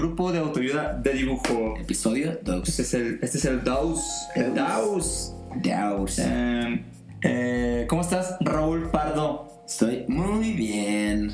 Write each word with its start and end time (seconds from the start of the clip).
Grupo 0.00 0.32
de 0.32 0.38
autoayuda 0.38 0.94
de 0.94 1.12
dibujo. 1.12 1.76
Episodio 1.78 2.38
2. 2.42 2.68
Este 2.68 2.82
es 2.82 2.94
el, 2.94 3.18
este 3.20 3.36
es 3.38 3.44
el 3.44 3.62
DAUS. 3.62 4.28
El 4.34 4.54
DAUS. 4.54 5.34
Daus. 5.62 6.18
Eh, 6.18 6.84
eh, 7.22 7.86
¿Cómo 7.86 8.00
estás, 8.00 8.36
Raúl 8.40 8.88
Pardo? 8.90 9.46
Estoy 9.66 10.06
muy 10.08 10.52
bien. 10.52 11.32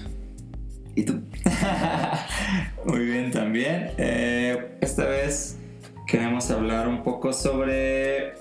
¿Y 0.97 1.05
tú? 1.05 1.20
Muy 2.87 3.05
bien 3.05 3.30
también. 3.30 3.91
Eh, 3.98 4.78
esta 4.80 5.05
vez 5.05 5.59
queremos 6.06 6.51
hablar 6.51 6.89
un 6.89 7.03
poco 7.03 7.33
sobre, 7.34 8.33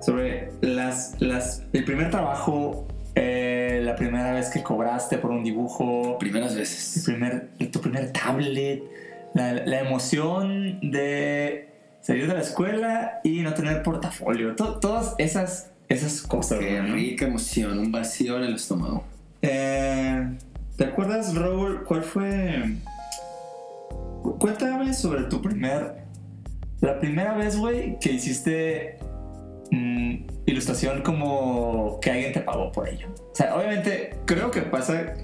sobre 0.00 0.50
las, 0.60 1.16
las, 1.20 1.62
el 1.72 1.84
primer 1.84 2.10
trabajo, 2.10 2.86
eh, 3.16 3.80
la 3.82 3.96
primera 3.96 4.32
vez 4.32 4.48
que 4.50 4.62
cobraste 4.62 5.18
por 5.18 5.32
un 5.32 5.42
dibujo, 5.42 6.16
Primeras 6.18 6.52
el 6.52 6.58
veces. 6.58 7.02
primer, 7.04 7.48
tu 7.72 7.80
primer 7.80 8.12
tablet, 8.12 8.82
la, 9.34 9.52
la 9.52 9.80
emoción 9.80 10.80
de 10.80 11.68
salir 12.00 12.26
de 12.28 12.34
la 12.34 12.40
escuela 12.40 13.20
y 13.24 13.40
no 13.40 13.52
tener 13.54 13.82
portafolio, 13.82 14.54
to- 14.56 14.78
todas 14.78 15.14
esas, 15.18 15.70
esas 15.88 16.22
cosas. 16.22 16.58
Qué 16.60 16.80
¿no? 16.80 16.94
rica 16.94 17.26
emoción, 17.26 17.78
un 17.78 17.92
vacío 17.92 18.36
en 18.38 18.44
el 18.44 18.54
estómago. 18.54 19.04
Eh, 19.42 20.28
¿Te 20.76 20.84
acuerdas, 20.84 21.34
Raúl, 21.34 21.84
cuál 21.84 22.02
fue? 22.02 22.74
Cu- 24.22 24.38
Cuéntame 24.38 24.92
sobre 24.94 25.24
tu 25.24 25.40
primer, 25.40 25.94
la 26.80 26.98
primera 26.98 27.34
vez, 27.34 27.56
güey, 27.56 27.98
que 27.98 28.12
hiciste 28.12 28.98
mm, 29.70 30.16
ilustración 30.46 31.02
como 31.02 31.98
que 32.00 32.10
alguien 32.10 32.32
te 32.32 32.40
pagó 32.40 32.70
por 32.72 32.88
ello. 32.88 33.08
O 33.32 33.34
sea, 33.34 33.56
obviamente 33.56 34.16
creo 34.26 34.50
que 34.50 34.62
pasa 34.62 35.14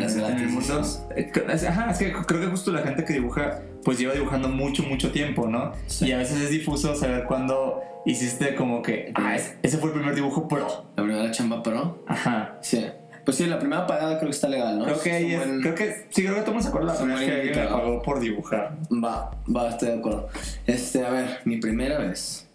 Las 0.00 0.14
en 0.14 0.20
el 0.20 0.26
gratis. 0.26 0.50
mundo. 0.52 0.82
eh, 1.16 1.32
Ajá, 1.68 1.90
es 1.90 1.98
que 1.98 2.12
creo 2.12 2.40
que 2.40 2.46
justo 2.46 2.72
la 2.72 2.82
gente 2.82 3.04
que 3.04 3.12
dibuja, 3.14 3.60
pues 3.84 3.98
lleva 3.98 4.12
dibujando 4.14 4.48
mucho, 4.48 4.82
mucho 4.82 5.10
tiempo, 5.12 5.46
¿no? 5.46 5.72
Sí. 5.86 6.06
Y 6.06 6.12
a 6.12 6.18
veces 6.18 6.40
es 6.40 6.50
difuso 6.50 6.94
saber 6.94 7.24
cuándo 7.24 7.82
hiciste 8.06 8.54
como 8.54 8.82
que, 8.82 9.12
ah, 9.14 9.36
es- 9.36 9.54
ese 9.62 9.78
fue 9.78 9.90
el 9.90 9.94
primer 9.94 10.14
dibujo 10.14 10.48
pro. 10.48 10.66
La 10.96 11.02
primera 11.04 11.30
chamba 11.30 11.62
pro. 11.62 12.02
Ajá. 12.08 12.56
Sí. 12.62 12.86
Pues 13.24 13.36
sí, 13.36 13.46
la 13.46 13.58
primera 13.58 13.86
pagada 13.86 14.16
creo 14.18 14.30
que 14.30 14.34
está 14.34 14.48
legal, 14.48 14.78
¿no? 14.78 14.84
Creo 14.86 15.00
que, 15.00 15.12
ahí 15.12 15.32
Es 15.34 15.38
buen- 15.46 15.60
creo 15.60 15.74
que 15.74 16.06
sí, 16.08 16.22
creo 16.24 16.34
que 16.36 16.40
todos 16.40 16.62
se 16.62 16.68
acuerdan 16.70 16.94
la 16.94 17.00
primera 17.00 17.20
vez 17.20 17.50
que 17.52 17.60
me 17.60 17.66
pagó 17.68 18.02
por 18.02 18.18
dibujar. 18.18 18.78
Va, 18.90 19.30
va, 19.54 19.68
estoy 19.68 19.88
de 19.90 19.94
acuerdo. 19.98 20.28
Este, 20.66 21.04
a 21.04 21.10
ver, 21.10 21.40
mi 21.44 21.58
primera 21.58 21.98
vez. 21.98 22.48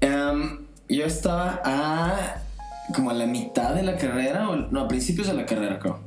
Em, 0.00 0.66
yo 0.88 1.04
estaba 1.06 1.60
a 1.64 2.36
como 2.94 3.10
a 3.10 3.14
la 3.14 3.26
mitad 3.26 3.74
de 3.74 3.84
la 3.84 3.96
carrera, 3.96 4.50
o 4.50 4.56
no, 4.56 4.80
a 4.80 4.88
principios 4.88 5.28
de 5.28 5.34
la 5.34 5.46
carrera, 5.46 5.78
creo. 5.78 6.00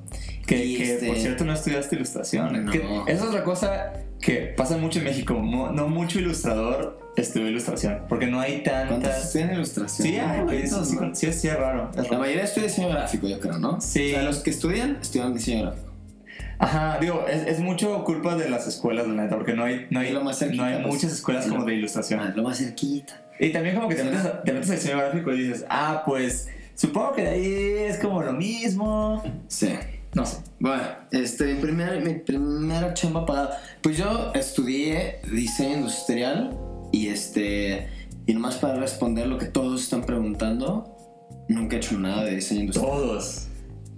Que, 0.45 0.55
que, 0.77 0.93
este- 0.93 1.07
por 1.07 1.17
cierto 1.17 1.43
no 1.45 1.53
estudiaste 1.53 1.95
ilustración. 1.95 2.65
No. 2.65 2.71
Que 2.71 2.79
esa 3.11 3.11
es 3.11 3.29
otra 3.29 3.43
cosa 3.43 3.93
que 4.21 4.53
pasa 4.55 4.77
mucho 4.77 4.99
en 4.99 5.05
México. 5.05 5.33
No, 5.43 5.71
no 5.71 5.87
mucho 5.87 6.19
ilustrador 6.19 6.99
estudió 7.17 7.47
ilustración. 7.47 8.01
Porque 8.09 8.27
no 8.27 8.39
hay 8.39 8.61
¿Cuántos 8.63 8.89
tantas. 8.89 9.25
estudian 9.25 9.53
ilustración? 9.53 10.07
Sí, 10.07 10.17
hay, 10.17 10.61
eso 10.61 10.83
sí, 10.85 10.97
sí, 11.13 11.33
sí 11.33 11.47
es 11.47 11.57
raro. 11.57 11.89
es 11.97 12.09
La 12.11 12.17
mayoría 12.19 12.43
estudia 12.43 12.67
diseño 12.67 12.89
gráfico, 12.89 13.27
yo 13.27 13.39
creo, 13.39 13.57
¿no? 13.57 13.79
Sí. 13.81 14.07
O 14.11 14.15
sea, 14.15 14.23
los 14.23 14.39
que 14.39 14.49
estudian, 14.51 14.97
estudian 15.01 15.33
diseño 15.33 15.63
gráfico. 15.63 15.91
Ajá, 16.57 16.99
digo, 17.01 17.25
es, 17.27 17.47
es 17.47 17.59
mucho 17.59 18.03
culpa 18.05 18.35
de 18.35 18.49
las 18.49 18.65
escuelas, 18.67 19.07
la 19.07 19.13
neta, 19.23 19.35
porque 19.35 19.53
no 19.53 19.63
hay, 19.65 19.87
no 19.89 19.99
hay, 19.99 20.11
lo 20.13 20.23
más 20.23 20.39
cerquita, 20.39 20.63
no 20.69 20.69
hay 20.77 20.81
pues. 20.83 20.93
muchas 20.95 21.11
escuelas 21.11 21.43
Es 21.45 21.49
como 21.51 21.61
lo- 21.63 21.67
de 21.67 21.75
ilustración. 21.75 22.19
Ah, 22.21 22.33
lo 22.35 22.43
más 22.43 22.57
cerquita. 22.59 23.21
Y 23.39 23.49
también 23.51 23.75
como 23.75 23.89
que 23.89 23.95
te 23.95 24.03
metes, 24.05 24.23
a, 24.25 24.41
te 24.41 24.53
metes 24.53 24.69
a 24.69 24.73
diseño 24.75 24.97
gráfico 24.97 25.33
y 25.33 25.39
dices, 25.43 25.65
ah, 25.69 26.03
pues 26.05 26.47
supongo 26.73 27.11
que 27.13 27.23
de 27.23 27.29
ahí 27.29 27.73
es 27.89 27.97
como 27.97 28.21
lo 28.23 28.31
mismo. 28.31 29.21
Sí. 29.49 29.73
No 30.15 30.25
sé. 30.25 30.37
Bueno, 30.59 30.81
este, 31.11 31.53
mi 31.53 31.61
primera, 31.61 31.99
mi 31.99 32.13
primera 32.13 32.93
chamba 32.93 33.25
pagada. 33.25 33.61
Pues 33.81 33.97
yo 33.97 34.31
estudié 34.33 35.19
diseño 35.29 35.75
industrial 35.75 36.57
y 36.93 37.09
este, 37.09 37.89
y 38.25 38.33
nomás 38.33 38.55
para 38.55 38.77
responder 38.79 39.27
lo 39.27 39.37
que 39.37 39.47
todos 39.47 39.83
están 39.83 40.05
preguntando, 40.05 40.95
nunca 41.49 41.75
he 41.75 41.79
hecho 41.79 41.99
nada 41.99 42.23
de 42.23 42.35
diseño 42.35 42.61
industrial. 42.61 42.91
Todos. 42.91 43.47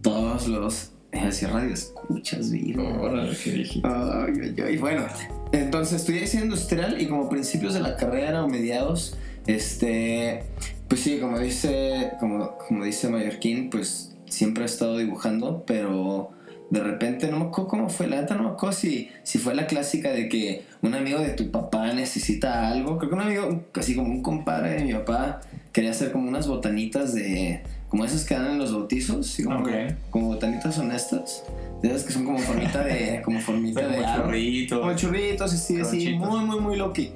Todos 0.02 0.48
los, 0.48 0.92
es 1.12 1.24
decir, 1.24 1.50
radio 1.50 1.72
escuchas, 1.72 2.52
virgo. 2.52 2.84
Órale, 3.00 3.38
qué 3.38 3.52
dije. 3.52 3.82
Ay, 3.84 4.34
ay, 4.42 4.56
ay. 4.66 4.78
Bueno, 4.78 5.06
entonces 5.52 6.02
estudié 6.02 6.22
diseño 6.22 6.46
industrial 6.46 7.00
y 7.00 7.08
como 7.08 7.30
principios 7.30 7.76
de 7.76 7.82
la 7.82 7.96
carrera 7.96 8.44
o 8.44 8.48
mediados, 8.48 9.16
este, 9.46 10.44
pues 10.88 11.02
sí, 11.02 11.20
como 11.20 11.38
dice, 11.38 12.14
como, 12.20 12.58
como 12.58 12.84
dice 12.86 13.08
Mallorquín, 13.08 13.70
pues 13.70 14.17
siempre 14.28 14.64
he 14.64 14.66
estado 14.66 14.98
dibujando, 14.98 15.64
pero 15.66 16.30
de 16.70 16.82
repente 16.82 17.30
no 17.32 17.40
me 17.40 17.46
acuerdo 17.46 17.70
cómo 17.70 17.90
fue, 17.90 18.08
la 18.08 18.22
neta 18.22 18.36
no 18.36 18.44
me 18.44 18.50
acuerdo 18.50 18.76
si, 18.76 19.10
si 19.24 19.38
fue 19.38 19.56
la 19.56 19.68
clásica 19.68 20.12
de 20.12 20.28
que 20.28 20.66
un 20.82 20.94
amigo 20.96 21.20
de 21.20 21.30
tu 21.30 21.50
papá 21.50 21.94
necesita 21.94 22.68
algo, 22.70 22.98
creo 22.98 23.10
que 23.10 23.16
un 23.16 23.22
amigo, 23.22 23.64
casi 23.72 23.96
como 23.96 24.10
un 24.10 24.22
compadre 24.22 24.72
de 24.76 24.84
mi 24.84 24.94
papá, 24.94 25.42
quería 25.72 25.92
hacer 25.92 26.12
como 26.12 26.28
unas 26.28 26.48
botanitas 26.48 27.14
de, 27.14 27.62
como 27.90 28.04
esas 28.04 28.26
que 28.26 28.36
dan 28.36 28.48
en 28.52 28.60
los 28.60 28.74
bautizos, 28.74 29.28
¿sí? 29.28 29.44
como, 29.44 29.60
Ok. 29.62 29.70
como 30.10 30.28
botanitas 30.28 30.78
honestas. 30.78 31.44
De 31.82 31.90
esas 31.90 32.04
que 32.06 32.12
son 32.12 32.26
como 32.26 32.40
formita 32.40 32.84
de. 32.84 33.22
Como 33.24 33.40
formita 33.40 33.84
Como 33.84 33.96
de. 33.96 34.04
árbol. 34.04 34.26
chorritos. 34.26 34.80
Como 34.80 34.96
churritos, 34.96 35.54
así, 35.54 35.80
así. 35.80 36.10
Muy, 36.16 36.44
muy, 36.44 36.60
muy 36.60 36.76
loki. 36.76 37.12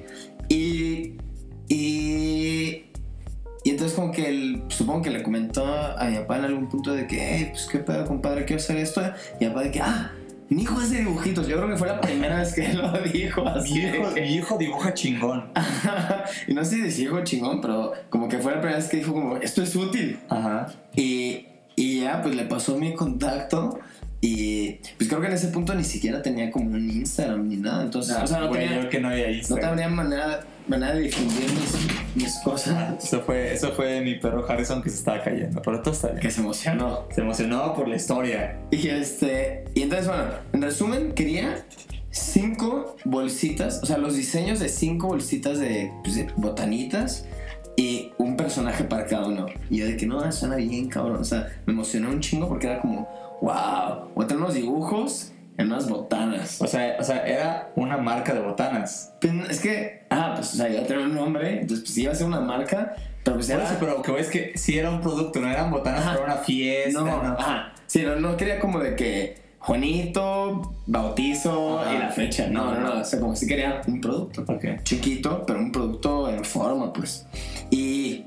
Y. 0.48 1.14
Y. 1.68 2.84
Entonces, 3.82 3.98
como 3.98 4.12
que 4.12 4.28
él. 4.28 4.62
Supongo 4.68 5.02
que 5.02 5.10
le 5.10 5.24
comentó 5.24 5.66
a 5.66 6.04
mi 6.08 6.16
papá 6.18 6.38
en 6.38 6.44
algún 6.44 6.68
punto 6.68 6.92
de 6.94 7.04
que, 7.08 7.18
hey, 7.20 7.48
pues 7.50 7.66
qué 7.66 7.80
pedo, 7.80 8.06
compadre, 8.06 8.44
quiero 8.44 8.62
hacer 8.62 8.76
esto. 8.76 9.02
Y 9.40 9.44
mi 9.44 9.50
papá 9.50 9.62
de 9.64 9.70
que, 9.72 9.80
ah, 9.80 10.12
mi 10.48 10.62
hijo 10.62 10.78
hace 10.78 10.98
dibujitos. 11.00 11.48
Yo 11.48 11.56
creo 11.56 11.68
que 11.68 11.76
fue 11.76 11.88
la 11.88 12.00
primera 12.00 12.38
vez 12.38 12.54
que 12.54 12.64
él 12.64 12.78
lo 12.82 12.92
dijo 13.02 13.44
así. 13.48 13.74
Mi 13.74 13.80
de 13.80 13.96
hijo, 13.98 14.14
que- 14.14 14.20
mi 14.20 14.34
hijo 14.34 14.56
dibuja 14.58 14.94
chingón. 14.94 15.50
y 16.46 16.54
no 16.54 16.64
sé 16.64 16.88
si 16.92 17.02
hijo 17.02 17.24
chingón, 17.24 17.60
pero 17.60 17.92
como 18.08 18.28
que 18.28 18.38
fue 18.38 18.52
la 18.52 18.60
primera 18.60 18.78
vez 18.78 18.88
que 18.88 18.98
dijo, 18.98 19.12
como, 19.14 19.38
esto 19.38 19.64
es 19.64 19.74
útil. 19.74 20.20
Ajá. 20.28 20.68
Y, 20.94 21.46
y 21.74 22.02
ya, 22.02 22.22
pues 22.22 22.36
le 22.36 22.44
pasó 22.44 22.78
mi 22.78 22.94
contacto. 22.94 23.80
Y 24.24 24.78
pues 24.96 25.08
creo 25.08 25.20
que 25.20 25.26
en 25.26 25.32
ese 25.32 25.48
punto 25.48 25.74
ni 25.74 25.82
siquiera 25.82 26.22
tenía 26.22 26.48
como 26.52 26.70
un 26.70 26.88
Instagram 26.88 27.48
ni 27.48 27.56
nada. 27.56 27.82
Entonces, 27.82 28.16
o 28.22 28.24
sea, 28.24 28.38
no, 28.38 28.48
Güey, 28.48 28.68
tenía, 28.68 28.82
yo 28.84 28.88
que 28.88 29.00
no 29.00 29.08
había 29.08 29.26
no 29.26 29.32
Instagram. 29.32 29.68
tendría 29.70 29.88
manera, 29.88 30.40
manera 30.68 30.94
de 30.94 31.00
difundir 31.00 31.50
mis, 31.50 32.14
mis 32.14 32.34
cosas. 32.38 33.02
Eso 33.02 33.20
fue, 33.22 33.52
eso 33.52 33.72
fue 33.72 34.00
mi 34.00 34.14
perro 34.20 34.48
Harrison 34.48 34.80
que 34.80 34.90
se 34.90 34.96
estaba 34.98 35.20
cayendo, 35.24 35.60
pero 35.60 35.82
todo 35.82 35.92
está 35.92 36.08
bien. 36.10 36.20
Que 36.20 36.30
se 36.30 36.40
emocionó. 36.40 37.08
Se 37.12 37.20
emocionó 37.20 37.74
por 37.74 37.88
la 37.88 37.96
historia. 37.96 38.60
Y 38.70 38.86
este. 38.86 39.64
Y 39.74 39.82
entonces, 39.82 40.06
bueno, 40.06 40.24
en 40.52 40.62
resumen, 40.62 41.12
quería 41.14 41.64
cinco 42.12 42.94
bolsitas, 43.04 43.82
o 43.82 43.86
sea, 43.86 43.98
los 43.98 44.14
diseños 44.14 44.60
de 44.60 44.68
cinco 44.68 45.08
bolsitas 45.08 45.58
de, 45.58 45.90
pues, 46.04 46.14
de 46.14 46.28
botanitas 46.36 47.26
y 47.76 48.12
un 48.18 48.36
personaje 48.36 48.84
para 48.84 49.06
cada 49.06 49.26
uno. 49.26 49.46
Y 49.68 49.78
yo 49.78 49.86
de 49.86 49.96
que 49.96 50.06
no, 50.06 50.30
suena 50.30 50.56
bien, 50.56 50.88
cabrón. 50.88 51.22
O 51.22 51.24
sea, 51.24 51.48
me 51.66 51.72
emocionó 51.72 52.10
un 52.10 52.20
chingo 52.20 52.48
porque 52.48 52.66
era 52.68 52.80
como, 52.80 53.08
wow, 53.42 54.08
voy 54.14 54.24
a 54.24 54.28
tener 54.28 54.42
unos 54.42 54.54
dibujos 54.54 55.32
en 55.58 55.66
unas 55.66 55.88
botanas. 55.88 56.62
O 56.62 56.66
sea, 56.66 56.96
o 56.98 57.04
sea, 57.04 57.26
era 57.26 57.72
una 57.76 57.98
marca 57.98 58.32
de 58.32 58.40
botanas. 58.40 59.12
Pues, 59.20 59.32
es 59.50 59.60
que, 59.60 60.06
ah, 60.10 60.32
pues, 60.36 60.54
o 60.54 60.56
sea, 60.56 60.70
iba 60.70 60.80
a 60.82 60.86
tener 60.86 61.04
un 61.04 61.14
nombre, 61.14 61.60
entonces, 61.60 61.84
pues 61.84 61.98
iba 61.98 62.12
a 62.12 62.14
ser 62.14 62.26
una 62.26 62.40
marca, 62.40 62.94
pero 63.24 63.36
pues 63.36 63.48
Por 63.48 63.56
era. 63.56 63.64
eso, 63.68 63.76
pero 63.78 64.00
que 64.00 64.12
ves 64.12 64.28
que 64.28 64.52
sí 64.56 64.78
era 64.78 64.90
un 64.90 65.00
producto, 65.00 65.40
no 65.40 65.50
eran 65.50 65.70
botanas 65.70 66.00
Ajá. 66.00 66.12
para 66.14 66.24
una 66.24 66.36
fiesta. 66.36 67.00
No, 67.00 67.22
no. 67.22 67.36
ajá. 67.38 67.74
Sí, 67.86 68.02
no, 68.02 68.16
no 68.16 68.36
quería 68.36 68.58
como 68.58 68.78
de 68.78 68.96
que 68.96 69.42
Juanito, 69.58 70.74
bautizo 70.86 71.80
Ajá. 71.80 71.94
y 71.94 71.98
la 71.98 72.08
fecha. 72.10 72.46
No, 72.48 72.72
no, 72.74 72.80
no. 72.80 73.00
O 73.00 73.04
sea, 73.04 73.20
como 73.20 73.36
si 73.36 73.46
quería 73.46 73.82
un 73.86 74.00
producto. 74.00 74.44
Ok. 74.48 74.64
Chiquito, 74.82 75.44
pero 75.46 75.58
un 75.58 75.70
producto 75.70 76.28
en 76.28 76.44
forma, 76.44 76.92
pues. 76.92 77.26
Y 77.70 78.24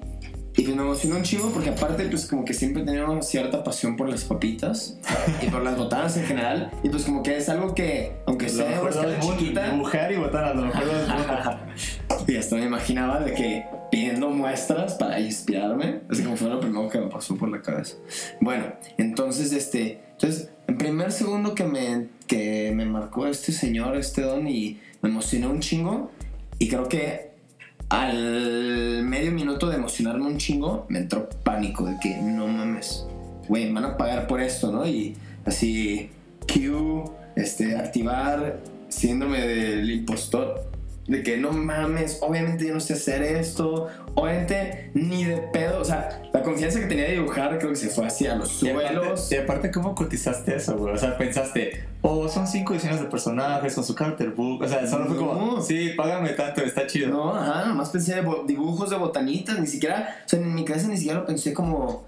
pues 0.65 0.75
me 0.75 0.83
emocionó 0.83 1.17
un 1.17 1.23
chingo 1.23 1.49
porque 1.51 1.69
aparte, 1.69 2.05
pues 2.05 2.25
como 2.25 2.43
que 2.43 2.53
siempre 2.53 2.83
tenido 2.83 3.21
cierta 3.21 3.63
pasión 3.63 3.95
por 3.95 4.09
las 4.09 4.23
papitas 4.23 4.97
y 5.41 5.47
por 5.47 5.63
las 5.63 5.77
botanas 5.77 6.17
en 6.17 6.25
general. 6.25 6.71
Y 6.83 6.89
pues 6.89 7.03
como 7.03 7.23
que 7.23 7.37
es 7.37 7.49
algo 7.49 7.73
que, 7.73 8.13
aunque 8.25 8.49
sea 8.49 8.81
una 8.81 8.89
escala 8.89 9.19
chiquita, 9.19 9.71
Dibujar 9.71 10.11
y 10.11 10.17
botanas, 10.17 10.55
lo 10.55 10.61
mejor 10.63 10.83
y 12.27 12.35
hasta 12.37 12.55
me 12.55 12.65
imaginaba 12.65 13.19
de 13.19 13.33
que 13.33 13.65
pidiendo 13.91 14.29
muestras 14.29 14.95
para 14.95 15.19
inspirarme, 15.19 16.01
así 16.09 16.23
como 16.23 16.35
fue 16.35 16.49
lo 16.49 16.59
primero 16.59 16.89
que 16.89 16.99
me 16.99 17.07
pasó 17.07 17.35
por 17.35 17.49
la 17.49 17.61
cabeza. 17.61 17.95
Bueno, 18.41 18.65
entonces, 18.97 19.53
este, 19.53 20.01
entonces 20.11 20.49
en 20.67 20.77
primer 20.77 21.11
segundo 21.11 21.53
que 21.53 21.65
me, 21.65 22.07
que 22.27 22.71
me 22.75 22.85
marcó 22.85 23.27
este 23.27 23.51
señor, 23.51 23.95
este 23.95 24.21
don, 24.21 24.47
y 24.47 24.79
me 25.01 25.09
emocionó 25.09 25.51
un 25.51 25.59
chingo. 25.59 26.11
Y 26.57 26.69
creo 26.69 26.87
que 26.87 27.34
al 27.89 29.03
medio 29.03 29.31
minuto 29.31 29.69
de 29.69 29.75
emocionarme 29.75 30.25
un 30.25 30.37
chingo, 30.37 30.85
me 30.89 30.99
entró 30.99 31.29
pánico 31.43 31.85
de 31.85 31.97
que 32.01 32.17
no 32.17 32.47
mames, 32.47 33.05
güey, 33.47 33.71
van 33.71 33.85
a 33.85 33.97
pagar 33.97 34.27
por 34.27 34.41
esto, 34.41 34.71
¿no? 34.71 34.87
Y 34.87 35.15
así, 35.45 36.09
Q, 36.47 37.11
este, 37.35 37.75
activar 37.75 38.59
síndrome 38.89 39.41
del 39.41 39.89
impostor. 39.89 40.74
De 41.07 41.21
que 41.21 41.37
no 41.37 41.51
mames, 41.51 42.17
obviamente 42.21 42.65
yo 42.67 42.73
no 42.73 42.79
sé 42.79 42.93
hacer 42.93 43.21
esto, 43.21 43.87
obviamente 44.15 44.89
ni 44.95 45.23
de 45.23 45.37
pedo, 45.37 45.79
o 45.79 45.85
sea, 45.85 46.23
la 46.33 46.41
confianza 46.41 46.79
que 46.79 46.87
tenía 46.87 47.03
de 47.05 47.11
dibujar 47.13 47.59
creo 47.59 47.69
que 47.69 47.75
se 47.75 47.89
fue 47.89 48.07
hacia 48.07 48.33
los 48.35 48.63
Y 48.63 48.69
aparte, 48.71 48.93
suelos. 48.95 49.31
y 49.31 49.35
aparte, 49.35 49.69
¿cómo 49.71 49.93
cotizaste 49.93 50.55
eso, 50.55 50.75
güey? 50.77 50.95
O 50.95 50.97
sea, 50.97 51.15
pensaste, 51.15 51.83
oh, 52.01 52.27
son 52.27 52.47
cinco 52.47 52.73
diseños 52.73 52.99
de 52.99 53.05
personajes 53.05 53.75
con 53.75 53.83
su 53.83 53.93
character 53.93 54.31
book. 54.31 54.63
O 54.63 54.67
sea, 54.67 54.87
solo 54.87 55.05
fue 55.05 55.15
como, 55.17 55.33
No. 55.35 55.61
sí, 55.61 55.91
págame 55.95 56.29
tanto, 56.29 56.61
está 56.63 56.87
chido. 56.87 57.09
No, 57.09 57.35
ajá, 57.35 57.65
nomás 57.67 57.89
pensé 57.89 58.21
bo- 58.21 58.43
dibujos 58.47 58.89
de 58.89 58.95
botanitas, 58.97 59.59
ni 59.59 59.67
siquiera, 59.67 60.23
o 60.25 60.27
sea, 60.27 60.39
en 60.39 60.55
mi 60.55 60.65
cabeza 60.65 60.87
ni 60.87 60.97
siquiera 60.97 61.19
lo 61.19 61.25
pensé 61.27 61.53
como 61.53 62.03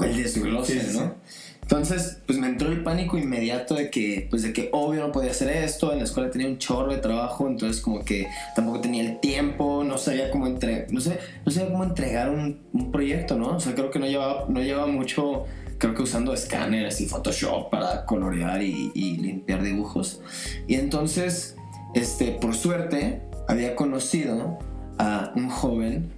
el 0.00 0.16
desglose, 0.16 0.72
Sí, 0.80 0.80
sí, 0.92 0.96
¿no? 0.98 1.14
sí. 1.26 1.47
Entonces, 1.70 2.22
pues 2.24 2.38
me 2.38 2.46
entró 2.46 2.72
el 2.72 2.82
pánico 2.82 3.18
inmediato 3.18 3.74
de 3.74 3.90
que, 3.90 4.26
pues 4.30 4.42
de 4.42 4.54
que 4.54 4.70
obvio 4.72 5.06
no 5.06 5.12
podía 5.12 5.32
hacer 5.32 5.50
esto, 5.50 5.92
en 5.92 5.98
la 5.98 6.04
escuela 6.04 6.30
tenía 6.30 6.48
un 6.48 6.56
chorro 6.56 6.92
de 6.92 6.96
trabajo, 6.96 7.46
entonces 7.46 7.82
como 7.82 8.02
que 8.06 8.26
tampoco 8.56 8.80
tenía 8.80 9.02
el 9.02 9.20
tiempo, 9.20 9.84
no 9.84 9.98
sabía 9.98 10.30
cómo 10.30 10.46
entre, 10.46 10.86
no 10.88 10.98
sé, 10.98 11.18
no 11.44 11.52
sabía 11.52 11.70
cómo 11.70 11.84
entregar 11.84 12.30
un, 12.30 12.90
proyecto, 12.90 13.36
¿no? 13.36 13.56
O 13.56 13.60
sea, 13.60 13.74
creo 13.74 13.90
que 13.90 13.98
no 13.98 14.06
llevaba, 14.06 14.46
no 14.48 14.62
llevaba 14.62 14.86
mucho, 14.86 15.44
creo 15.76 15.92
que 15.92 16.00
usando 16.00 16.32
escáneres 16.32 17.02
y 17.02 17.06
Photoshop 17.06 17.68
para 17.68 18.06
colorear 18.06 18.62
y, 18.62 18.90
y 18.94 19.18
limpiar 19.18 19.62
dibujos. 19.62 20.22
Y 20.66 20.76
entonces, 20.76 21.54
este, 21.94 22.32
por 22.32 22.54
suerte, 22.54 23.20
había 23.46 23.76
conocido 23.76 24.58
a 24.96 25.32
un 25.36 25.50
joven, 25.50 26.10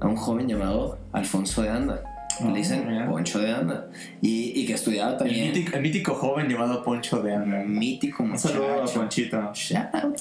a 0.00 0.08
un 0.08 0.16
joven 0.16 0.48
llamado 0.48 0.98
Alfonso 1.12 1.62
de 1.62 1.68
Anda. 1.68 2.15
Le 2.44 2.58
dicen. 2.58 2.84
Poncho 3.08 3.38
de 3.38 3.50
Anda. 3.50 3.88
Y, 4.20 4.60
y 4.60 4.66
que 4.66 4.74
estudiaba 4.74 5.12
El 5.12 5.18
también. 5.18 5.46
mítico, 5.48 5.76
el 5.76 5.82
mítico 5.82 6.14
joven 6.14 6.48
llamado 6.48 6.82
Poncho 6.82 7.22
de 7.22 7.34
Anda. 7.34 7.62
mítico 7.64 8.22
Un 8.22 8.38
saludo 8.38 8.74
a 8.74 8.82
muchacho. 8.82 9.00
Ponchito. 9.00 9.52
Shout 9.54 9.94
out. 9.94 10.18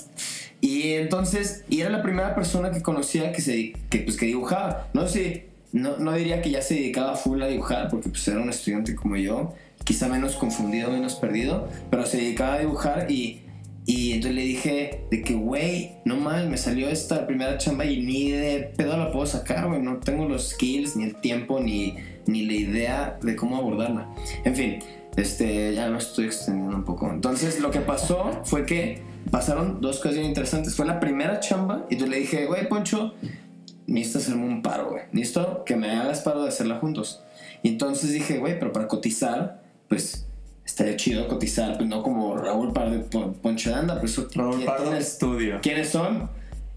Y 0.61 0.93
entonces, 0.93 1.65
y 1.69 1.81
era 1.81 1.89
la 1.89 2.01
primera 2.01 2.33
persona 2.33 2.71
que 2.71 2.81
conocía 2.81 3.31
que, 3.31 3.41
se, 3.41 3.73
que, 3.89 3.99
pues, 3.99 4.17
que 4.17 4.25
dibujaba. 4.25 4.87
No 4.93 5.07
sé, 5.07 5.49
no, 5.73 5.97
no 5.97 6.13
diría 6.13 6.41
que 6.41 6.49
ya 6.49 6.61
se 6.61 6.75
dedicaba 6.75 7.15
full 7.15 7.41
a 7.41 7.47
dibujar, 7.47 7.89
porque 7.89 8.09
pues 8.09 8.27
era 8.27 8.39
un 8.39 8.49
estudiante 8.49 8.95
como 8.95 9.17
yo, 9.17 9.53
quizá 9.83 10.07
menos 10.07 10.35
confundido, 10.35 10.89
menos 10.89 11.15
perdido, 11.15 11.69
pero 11.91 12.05
se 12.05 12.17
dedicaba 12.17 12.55
a 12.55 12.59
dibujar 12.59 13.11
y, 13.11 13.41
y 13.85 14.13
entonces 14.13 14.35
le 14.35 14.41
dije 14.41 15.05
de 15.11 15.21
que, 15.21 15.35
güey, 15.35 15.97
no 16.05 16.15
mal, 16.15 16.49
me 16.49 16.57
salió 16.57 16.89
esta 16.89 17.27
primera 17.27 17.57
chamba 17.59 17.85
y 17.85 18.01
ni 18.01 18.31
de 18.31 18.71
pedo 18.75 18.97
la 18.97 19.11
puedo 19.11 19.27
sacar, 19.27 19.67
güey, 19.67 19.79
no 19.79 19.97
tengo 19.97 20.27
los 20.27 20.49
skills, 20.49 20.95
ni 20.95 21.03
el 21.03 21.15
tiempo, 21.17 21.59
ni, 21.59 21.95
ni 22.25 22.45
la 22.45 22.53
idea 22.53 23.19
de 23.21 23.35
cómo 23.35 23.57
abordarla. 23.57 24.09
En 24.43 24.55
fin, 24.55 24.79
este, 25.15 25.75
ya 25.75 25.87
me 25.89 25.99
estoy 25.99 26.25
extendiendo 26.25 26.75
un 26.75 26.83
poco. 26.83 27.11
Entonces, 27.11 27.59
lo 27.59 27.69
que 27.69 27.79
pasó 27.79 28.41
fue 28.43 28.65
que 28.65 29.03
pasaron 29.29 29.81
dos 29.81 29.97
cosas 29.97 30.15
bien 30.15 30.27
interesantes. 30.29 30.75
Fue 30.75 30.87
la 30.87 30.99
primera 30.99 31.39
chamba 31.39 31.85
y 31.89 31.97
tú 31.97 32.07
le 32.07 32.17
dije, 32.17 32.47
güey, 32.47 32.67
Poncho, 32.67 33.13
necesito 33.85 34.17
hacerme 34.17 34.47
un 34.47 34.63
paro, 34.63 34.89
güey. 34.89 35.03
Necesito 35.11 35.63
que 35.63 35.75
me 35.75 35.91
hagas 35.91 36.21
paro 36.21 36.41
de 36.41 36.49
hacerla 36.49 36.77
juntos. 36.77 37.23
Y 37.61 37.69
entonces 37.69 38.11
dije, 38.11 38.39
güey, 38.39 38.57
pero 38.57 38.71
para 38.71 38.87
cotizar, 38.87 39.63
pues 39.87 40.24
estaría 40.75 40.97
chido 40.97 41.25
cotizar, 41.29 41.77
pues 41.77 41.87
no 41.87 42.03
como 42.03 42.35
Raúl 42.35 42.73
Pardo 42.73 43.01
Pon- 43.05 43.33
Poncho 43.35 43.69
de 43.69 43.75
Anda, 43.77 43.97
pues 44.01 44.11
eso 44.11 44.27
Raúl 44.35 44.55
¿quién- 44.55 44.65
Pardo 44.65 44.83
quién 44.85 44.95
es? 44.97 45.07
Studio. 45.13 45.59
quiénes 45.61 45.89
son. 45.89 46.29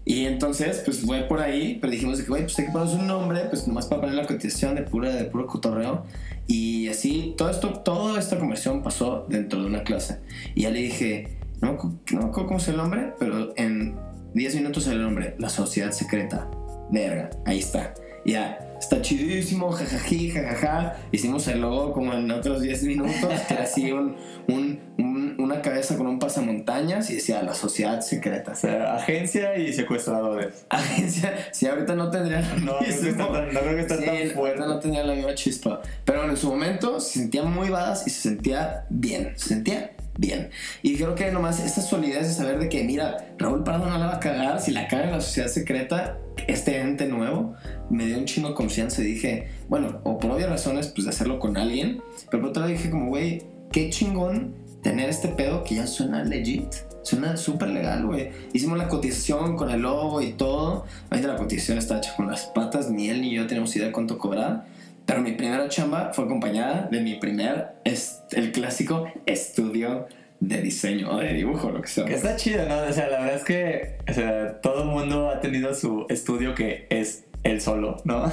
Y 0.05 0.25
entonces, 0.25 0.81
pues 0.85 1.01
fue 1.01 1.23
por 1.23 1.39
ahí, 1.41 1.77
pero 1.81 1.91
dijimos 1.91 2.17
de 2.17 2.23
que, 2.23 2.29
güey, 2.29 2.43
pues 2.43 2.57
hay 2.57 2.65
que 2.65 2.71
ponernos 2.71 2.95
un 2.95 3.07
nombre, 3.07 3.41
pues 3.49 3.67
nomás 3.67 3.85
para 3.87 4.01
poner 4.01 4.15
la 4.15 4.25
cotización 4.25 4.73
de, 4.75 4.83
pura, 4.83 5.11
de 5.13 5.25
puro 5.25 5.45
cotorreo. 5.45 6.05
Y 6.47 6.87
así, 6.87 7.35
todo 7.37 7.49
esto, 7.51 7.73
toda 7.81 8.17
esta 8.17 8.39
conversión 8.39 8.81
pasó 8.81 9.25
dentro 9.29 9.59
de 9.59 9.67
una 9.67 9.83
clase. 9.83 10.19
Y 10.55 10.61
ya 10.63 10.71
le 10.71 10.79
dije, 10.79 11.37
no, 11.61 11.73
no 12.11 12.19
me 12.21 12.25
acuerdo 12.25 12.47
cómo 12.47 12.57
es 12.57 12.67
el 12.69 12.77
nombre, 12.77 13.13
pero 13.19 13.53
en 13.57 13.95
10 14.33 14.55
minutos 14.55 14.87
el 14.87 14.99
nombre, 15.01 15.35
La 15.37 15.49
Sociedad 15.49 15.91
Secreta. 15.91 16.49
Verga, 16.89 17.29
ahí 17.45 17.59
está. 17.59 17.93
Ya, 18.25 18.57
está 18.79 19.01
chidísimo, 19.01 19.71
jajají, 19.71 20.31
jajaja. 20.31 20.95
Hicimos 21.11 21.47
el 21.47 21.61
logo 21.61 21.91
como 21.93 22.13
en 22.13 22.29
otros 22.31 22.61
10 22.61 22.83
minutos, 22.83 23.13
que 23.47 23.53
era 23.53 23.63
así 23.63 23.91
un, 23.91 24.15
un- 24.47 24.79
un- 24.97 25.35
una 25.39 25.61
cabeza 25.61 25.95
con 25.97 26.07
un 26.07 26.19
pasamontañas 26.19 27.09
y 27.09 27.15
decía 27.15 27.41
La 27.43 27.53
Sociedad 27.53 28.01
Secreta. 28.01 28.51
O 28.51 28.55
sea, 28.55 28.95
agencia 28.95 29.57
y 29.57 29.73
secuestradores. 29.73 30.65
Agencia, 30.69 31.33
sí, 31.51 31.65
ahorita 31.67 31.95
no 31.95 32.09
tendría 32.11 32.41
No, 32.41 32.77
creo 32.79 33.01
que 33.01 33.09
está 33.09 33.31
tan, 33.31 33.53
no 33.53 33.59
creo 33.59 33.75
que 33.75 33.81
está 33.81 33.97
Sí, 33.97 34.05
tan 34.05 34.15
ahorita 34.15 34.33
fuerte. 34.35 34.59
no 34.61 34.79
tenía 34.79 35.03
la 35.03 35.13
misma 35.15 35.33
chispa. 35.35 35.81
Pero 36.05 36.29
en 36.29 36.37
su 36.37 36.47
momento 36.49 36.99
se 36.99 37.19
sentía 37.19 37.43
muy 37.43 37.69
badass 37.69 38.05
y 38.07 38.09
se 38.09 38.21
sentía 38.29 38.85
bien. 38.89 39.33
Se 39.35 39.49
sentía 39.49 39.91
bien. 40.17 40.49
Y 40.83 40.95
creo 40.97 41.15
que 41.15 41.31
nomás 41.31 41.59
esta 41.61 41.81
solidez 41.81 42.27
de 42.27 42.33
saber 42.33 42.59
de 42.59 42.67
que, 42.69 42.83
mira, 42.83 43.29
Raúl 43.37 43.63
Pardo 43.63 43.85
no 43.89 43.97
la 43.97 44.07
va 44.07 44.15
a 44.15 44.19
cagar. 44.19 44.59
Si 44.61 44.71
la 44.71 44.87
caga 44.87 45.05
en 45.05 45.11
la 45.11 45.21
sociedad 45.21 45.47
secreta, 45.47 46.17
este 46.47 46.79
ente 46.81 47.05
nuevo, 47.07 47.55
me 47.89 48.05
dio 48.05 48.17
un 48.17 48.25
chingo 48.25 48.49
de 48.49 48.55
confianza 48.55 49.01
y 49.01 49.05
dije, 49.05 49.47
bueno, 49.67 49.99
o 50.03 50.19
por 50.19 50.31
obvias 50.31 50.49
razones, 50.49 50.87
pues 50.87 51.05
de 51.05 51.09
hacerlo 51.09 51.39
con 51.39 51.57
alguien. 51.57 52.01
Pero 52.29 52.41
por 52.41 52.49
otro 52.51 52.61
lado 52.61 52.73
dije, 52.73 52.89
como, 52.89 53.07
güey, 53.07 53.43
qué 53.71 53.89
chingón 53.89 54.55
tener 54.81 55.09
este 55.09 55.27
pedo 55.29 55.63
que 55.63 55.75
ya 55.75 55.87
suena 55.87 56.23
legit. 56.23 56.73
Suena 57.01 57.37
súper 57.37 57.69
legal, 57.69 58.05
güey. 58.05 58.29
Hicimos 58.53 58.77
la 58.77 58.87
cotización 58.87 59.55
con 59.55 59.69
el 59.69 59.81
logo 59.81 60.21
y 60.21 60.33
todo. 60.33 60.85
Ahorita 61.09 61.29
la 61.29 61.37
cotización 61.37 61.77
está 61.77 61.97
hecha 61.97 62.15
con 62.15 62.27
las 62.27 62.45
patas. 62.47 62.91
Ni 62.91 63.09
él 63.09 63.21
ni 63.21 63.33
yo 63.33 63.47
tenemos 63.47 63.75
idea 63.75 63.87
de 63.87 63.93
cuánto 63.93 64.17
cobrar. 64.17 64.65
Pero 65.05 65.21
mi 65.21 65.31
primera 65.31 65.67
chamba 65.69 66.11
fue 66.13 66.25
acompañada 66.25 66.87
de 66.91 67.01
mi 67.01 67.15
primer, 67.15 67.69
el 67.83 68.51
clásico 68.51 69.07
estudio 69.25 70.07
de 70.39 70.61
diseño 70.61 71.11
o 71.11 71.17
de 71.17 71.33
dibujo, 71.33 71.71
lo 71.71 71.81
que 71.81 71.87
sea. 71.87 72.05
Que 72.05 72.13
está 72.13 72.35
chido, 72.35 72.67
¿no? 72.67 72.83
O 72.87 72.93
sea, 72.93 73.09
la 73.09 73.19
verdad 73.19 73.35
es 73.35 73.43
que 73.43 73.97
o 74.07 74.13
sea, 74.13 74.61
todo 74.61 74.83
el 74.83 74.89
mundo 74.89 75.29
ha 75.29 75.39
tenido 75.39 75.73
su 75.73 76.05
estudio 76.09 76.53
que 76.53 76.85
es 76.89 77.25
él 77.43 77.61
solo, 77.61 77.97
¿no? 78.03 78.29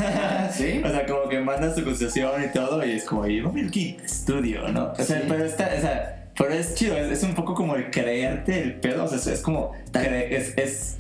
¿Sí? 0.53 0.81
O 0.85 0.89
sea, 0.89 1.07
como 1.07 1.29
que 1.29 1.41
manda 1.41 1.75
su 1.75 1.85
cotización 1.85 2.45
y 2.45 2.53
todo 2.53 2.85
y 2.85 2.93
es 2.93 3.05
como, 3.05 3.27
y 3.27 3.41
mi 3.43 3.67
aquí 3.69 3.97
estudio, 4.05 4.69
¿no? 4.69 4.93
O 4.93 4.97
sea, 4.97 5.21
Sí. 5.21 5.25
pero 5.29 5.45
está, 5.45 5.71
o 5.77 5.81
sea, 5.81 6.31
pero 6.37 6.53
es 6.53 6.75
chido, 6.75 6.97
es, 6.97 7.11
es 7.11 7.23
un 7.23 7.35
poco 7.35 7.55
como 7.55 7.77
el 7.77 7.91
creerte 7.91 8.61
el 8.63 8.75
pedo, 8.81 9.05
o 9.05 9.09
sea, 9.09 9.17
es, 9.19 9.27
es 9.27 9.41
como, 9.41 9.73
es, 9.95 10.55
es, 10.59 10.97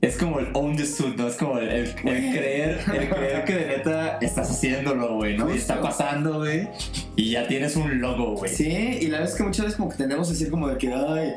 es 0.00 0.16
como 0.16 0.38
el 0.40 0.48
own 0.52 0.76
the 0.76 0.84
suit, 0.86 1.16
¿no? 1.16 1.26
Es 1.26 1.36
como 1.36 1.58
el, 1.58 1.68
el- 1.70 1.86
el 1.88 1.94
creer, 2.38 2.78
el 2.94 3.08
creer 3.08 3.44
que 3.44 3.54
de 3.54 3.66
neta 3.66 4.18
estás 4.20 4.50
haciéndolo, 4.50 5.14
güey, 5.16 5.36
¿no? 5.36 5.52
Y 5.52 5.56
está 5.56 5.80
pasando, 5.80 6.38
güey, 6.40 6.68
y 7.16 7.30
ya 7.30 7.46
tienes 7.48 7.76
un 7.76 8.00
logo, 8.00 8.34
güey. 8.36 8.50
Sí, 8.52 8.98
y 9.00 9.06
la 9.06 9.18
verdad 9.18 9.32
es 9.32 9.38
que 9.38 9.42
muchas 9.44 9.64
veces 9.66 9.76
como 9.78 9.90
que 9.90 9.96
tendemos 9.96 10.28
a 10.28 10.32
decir 10.32 10.50
como 10.50 10.68
de 10.68 10.76
que, 10.76 10.92
ay, 10.92 11.34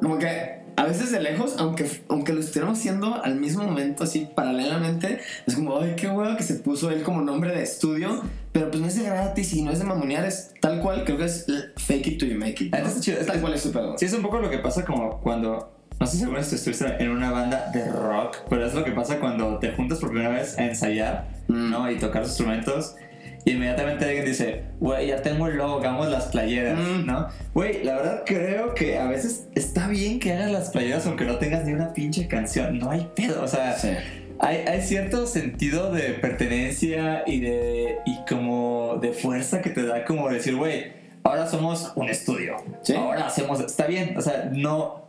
como 0.00 0.18
que 0.18 0.61
a 0.76 0.84
veces 0.84 1.10
de 1.12 1.20
lejos, 1.20 1.56
aunque, 1.58 1.86
aunque 2.08 2.32
lo 2.32 2.40
estuviéramos 2.40 2.78
haciendo 2.78 3.22
al 3.22 3.36
mismo 3.36 3.64
momento, 3.64 4.04
así 4.04 4.28
paralelamente, 4.34 5.20
es 5.46 5.54
como, 5.54 5.78
ay, 5.80 5.94
qué 5.96 6.08
huevo 6.08 6.36
que 6.36 6.42
se 6.42 6.54
puso 6.56 6.90
él 6.90 7.02
como 7.02 7.22
nombre 7.22 7.54
de 7.54 7.62
estudio, 7.62 8.22
pero 8.52 8.70
pues 8.70 8.80
no 8.80 8.86
es 8.88 8.96
de 8.96 9.04
gratis 9.04 9.52
y 9.54 9.62
no 9.62 9.70
es 9.72 9.78
de 9.78 9.84
mamonear, 9.84 10.24
es 10.24 10.52
tal 10.60 10.80
cual, 10.80 11.04
creo 11.04 11.18
que 11.18 11.24
es 11.24 11.46
fake 11.76 12.06
it 12.06 12.18
till 12.18 12.30
you 12.32 12.38
make 12.38 12.64
it. 12.64 12.72
¿no? 12.72 12.78
Ah, 12.78 12.88
está 12.88 13.00
chido, 13.00 13.18
Es 13.20 13.26
tal 13.26 13.40
cual 13.40 13.54
es 13.54 13.62
su 13.62 13.72
pedo. 13.72 13.96
Sí, 13.98 14.04
es 14.06 14.12
un 14.12 14.22
poco 14.22 14.38
lo 14.38 14.50
que 14.50 14.58
pasa 14.58 14.84
como 14.84 15.20
cuando. 15.20 15.72
No 16.00 16.06
sé 16.06 16.16
si 16.16 16.22
alguna 16.22 16.40
vez 16.40 16.48
tú 16.48 16.56
estuviste 16.56 16.84
en 17.00 17.10
una 17.10 17.30
banda 17.30 17.70
de 17.72 17.88
rock, 17.92 18.38
pero 18.50 18.66
es 18.66 18.74
lo 18.74 18.82
que 18.82 18.90
pasa 18.90 19.20
cuando 19.20 19.58
te 19.58 19.70
juntas 19.72 19.98
por 20.00 20.10
primera 20.10 20.30
vez 20.30 20.58
a 20.58 20.64
ensayar, 20.64 21.42
Mm. 21.48 21.70
¿no? 21.70 21.90
Y 21.90 21.98
tocar 21.98 22.22
los 22.22 22.30
instrumentos. 22.30 22.94
Y 23.44 23.50
inmediatamente 23.54 24.04
alguien 24.04 24.24
dice, 24.24 24.62
güey, 24.80 25.08
ya 25.08 25.22
tengo 25.22 25.46
el 25.48 25.56
logo, 25.56 25.78
hagamos 25.78 26.08
las 26.08 26.26
playeras, 26.26 26.78
Mm. 26.78 27.06
¿no? 27.06 27.28
Güey, 27.54 27.82
la 27.84 27.96
verdad 27.96 28.22
creo 28.26 28.74
que 28.74 28.98
a 28.98 29.06
veces 29.06 29.48
está 29.54 29.88
bien 29.88 30.18
que 30.20 30.32
hagas 30.32 30.50
las 30.50 30.70
playeras 30.70 31.06
aunque 31.06 31.24
no 31.24 31.36
tengas 31.38 31.64
ni 31.64 31.72
una 31.72 31.92
pinche 31.92 32.28
canción. 32.28 32.78
No 32.78 32.90
hay 32.90 33.08
pedo, 33.14 33.42
o 33.42 33.48
sea, 33.48 33.74
Sí. 33.76 33.88
hay, 34.38 34.58
hay 34.66 34.80
cierto 34.82 35.26
sentido 35.26 35.92
de 35.92 36.10
pertenencia 36.14 37.22
y 37.26 37.40
de 37.40 37.96
y 38.06 38.18
como 38.28 38.98
de 39.00 39.12
fuerza 39.12 39.60
que 39.62 39.70
te 39.70 39.84
da 39.84 40.04
como 40.04 40.28
decir, 40.28 40.56
güey, 40.56 40.92
ahora 41.24 41.46
somos 41.46 41.92
un 41.96 42.08
estudio. 42.08 42.56
Sí. 42.82 42.94
Ahora 42.94 43.26
hacemos, 43.26 43.60
está 43.60 43.86
bien, 43.86 44.16
o 44.16 44.20
sea, 44.20 44.50
no 44.52 45.02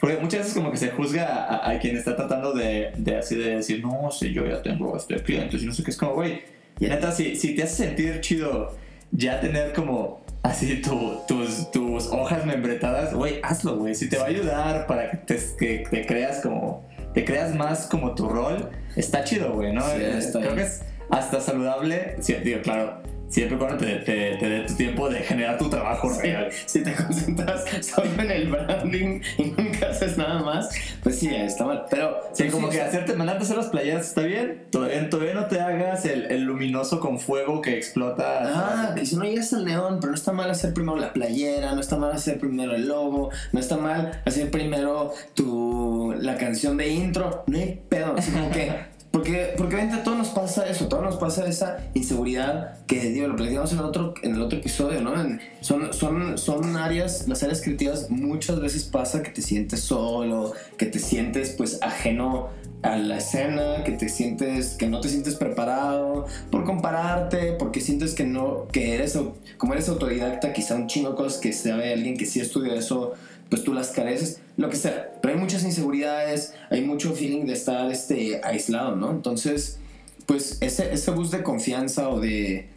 porque 0.00 0.16
muchas 0.18 0.40
veces 0.40 0.54
como 0.54 0.70
que 0.70 0.76
se 0.76 0.90
juzga 0.90 1.26
a, 1.26 1.70
a 1.70 1.78
quien 1.80 1.96
está 1.96 2.14
tratando 2.14 2.52
de, 2.52 2.92
de 2.96 3.16
así 3.16 3.34
de 3.34 3.56
decir, 3.56 3.82
no, 3.84 4.12
si 4.12 4.32
yo 4.32 4.46
ya 4.46 4.62
tengo 4.62 4.96
este 4.96 5.16
cliente, 5.16 5.56
y 5.56 5.66
no 5.66 5.72
sé 5.72 5.82
qué, 5.82 5.90
es 5.90 5.96
como, 5.96 6.12
güey, 6.14 6.42
y 6.80 6.86
neta, 6.86 7.12
si, 7.12 7.36
si 7.36 7.54
te 7.54 7.62
hace 7.64 7.86
sentir 7.86 8.20
chido 8.20 8.74
ya 9.10 9.40
tener 9.40 9.72
como 9.72 10.20
así 10.42 10.80
tu- 10.82 11.20
tus, 11.26 11.70
tus 11.70 12.06
hojas 12.08 12.44
membretadas, 12.46 13.14
güey, 13.14 13.40
hazlo, 13.42 13.76
güey, 13.76 13.94
si 13.94 14.08
te 14.08 14.16
va 14.18 14.24
a 14.24 14.28
ayudar 14.28 14.86
para 14.86 15.10
que 15.10 15.16
te, 15.18 15.38
que 15.58 15.84
te 15.90 16.06
creas 16.06 16.40
como, 16.40 16.86
te 17.14 17.24
creas 17.24 17.54
más 17.54 17.86
como 17.86 18.14
tu 18.14 18.28
rol, 18.28 18.70
está 18.96 19.24
chido, 19.24 19.52
güey, 19.54 19.72
¿no? 19.72 19.80
Sí, 19.82 19.96
Eh, 20.00 20.18
está 20.18 20.38
Creo 20.40 20.54
bien. 20.54 20.66
que 20.66 20.72
es 20.72 20.82
hasta 21.10 21.40
saludable, 21.40 22.16
sí, 22.20 22.34
digo, 22.44 22.60
claro, 22.62 23.00
siempre 23.28 23.58
cuando 23.58 23.78
te, 23.78 23.96
te, 23.96 24.36
te 24.36 24.48
dé 24.48 24.60
tu 24.62 24.74
tiempo 24.74 25.08
de 25.08 25.20
generar 25.20 25.58
tu 25.58 25.68
trabajo 25.68 26.10
real. 26.10 26.48
Si 26.66 26.82
te 26.82 26.94
concentras 27.06 27.64
solo 27.80 28.10
en 28.22 28.30
el 28.30 28.48
branding 28.48 29.20
y 29.38 29.44
nunca 29.44 29.88
haces 29.90 30.16
nada 30.16 30.42
más, 30.42 30.68
pues 31.02 31.18
sí, 31.18 31.28
está 31.34 31.64
mal. 31.64 31.84
Pero 31.90 32.18
Sí, 32.32 32.44
pues 32.44 32.54
como 32.54 32.70
sí, 32.70 32.76
que 32.76 32.82
hacerte, 32.82 33.14
mandarte 33.14 33.44
hacer 33.44 33.56
las 33.56 33.66
playeras 33.66 34.08
está 34.08 34.22
bien. 34.22 34.66
Todavía, 34.70 35.08
todavía 35.10 35.34
no 35.34 35.46
te 35.46 35.60
hagas 35.60 36.04
el, 36.04 36.30
el 36.30 36.42
luminoso 36.44 37.00
con 37.00 37.18
fuego 37.18 37.60
que 37.60 37.76
explota. 37.76 38.42
Ah, 38.44 38.94
que 38.94 39.06
si 39.06 39.16
no 39.16 39.24
llegas 39.24 39.52
al 39.52 39.64
neón, 39.64 39.98
pero 40.00 40.12
no 40.12 40.16
está 40.16 40.32
mal 40.32 40.50
hacer 40.50 40.74
primero 40.74 40.96
la 40.98 41.12
playera, 41.12 41.72
no 41.72 41.80
está 41.80 41.96
mal 41.96 42.12
hacer 42.12 42.38
primero 42.38 42.74
el 42.74 42.88
logo, 42.88 43.30
no 43.52 43.60
está 43.60 43.76
mal 43.76 44.22
hacer 44.24 44.50
primero 44.50 45.12
tu 45.34 46.14
la 46.18 46.36
canción 46.36 46.76
de 46.76 46.88
intro, 46.88 47.44
no 47.46 47.58
hay 47.58 47.80
pedo, 47.88 48.14
así 48.16 48.30
como 48.30 48.50
que 48.50 48.72
porque 49.10 49.54
porque 49.56 49.74
obviamente 49.74 50.10
a 50.10 50.14
nos 50.14 50.28
pasa 50.28 50.68
eso, 50.68 50.84
a 50.84 50.88
todos 50.88 51.02
nos 51.02 51.16
pasa 51.16 51.46
esa 51.46 51.78
inseguridad 51.94 52.84
que 52.86 53.00
digo, 53.10 53.26
lo 53.26 53.36
platicamos 53.36 53.72
en 53.72 53.78
el 53.78 53.84
otro 53.84 54.14
en 54.22 54.34
el 54.34 54.42
otro 54.42 54.58
episodio, 54.58 55.00
¿no? 55.00 55.12
Son 55.60 55.92
son 55.92 56.36
son 56.36 56.76
áreas, 56.76 57.26
las 57.26 57.42
áreas 57.42 57.62
creativas 57.62 58.10
muchas 58.10 58.60
veces 58.60 58.84
pasa 58.84 59.22
que 59.22 59.30
te 59.30 59.40
sientes 59.40 59.80
solo, 59.80 60.52
que 60.76 60.86
te 60.86 60.98
sientes 60.98 61.50
pues 61.50 61.78
ajeno 61.82 62.50
a 62.82 62.96
la 62.96 63.18
escena, 63.18 63.82
que 63.84 63.92
te 63.92 64.08
sientes, 64.08 64.74
que 64.74 64.86
no 64.86 65.00
te 65.00 65.08
sientes 65.08 65.34
preparado 65.34 66.26
por 66.50 66.64
compararte, 66.64 67.52
porque 67.52 67.80
sientes 67.80 68.14
que 68.14 68.24
no, 68.24 68.68
que 68.68 68.94
eres, 68.94 69.18
como 69.56 69.72
eres 69.72 69.88
autodidacta, 69.88 70.52
quizá 70.52 70.76
un 70.76 70.86
chingo 70.86 71.16
cosas 71.16 71.40
que 71.40 71.52
sabe 71.52 71.92
alguien 71.92 72.16
que 72.16 72.26
sí 72.26 72.40
estudia 72.40 72.74
eso, 72.74 73.14
pues 73.48 73.64
tú 73.64 73.72
las 73.72 73.90
careces, 73.90 74.40
lo 74.56 74.68
que 74.68 74.76
sea. 74.76 75.12
Pero 75.20 75.34
hay 75.34 75.40
muchas 75.40 75.64
inseguridades, 75.64 76.54
hay 76.70 76.82
mucho 76.82 77.14
feeling 77.14 77.46
de 77.46 77.54
estar 77.54 77.90
este, 77.90 78.40
aislado, 78.44 78.96
¿no? 78.96 79.10
Entonces, 79.10 79.78
pues 80.26 80.58
ese, 80.60 80.92
ese 80.92 81.10
boost 81.10 81.32
de 81.32 81.42
confianza 81.42 82.08
o 82.10 82.20
de, 82.20 82.68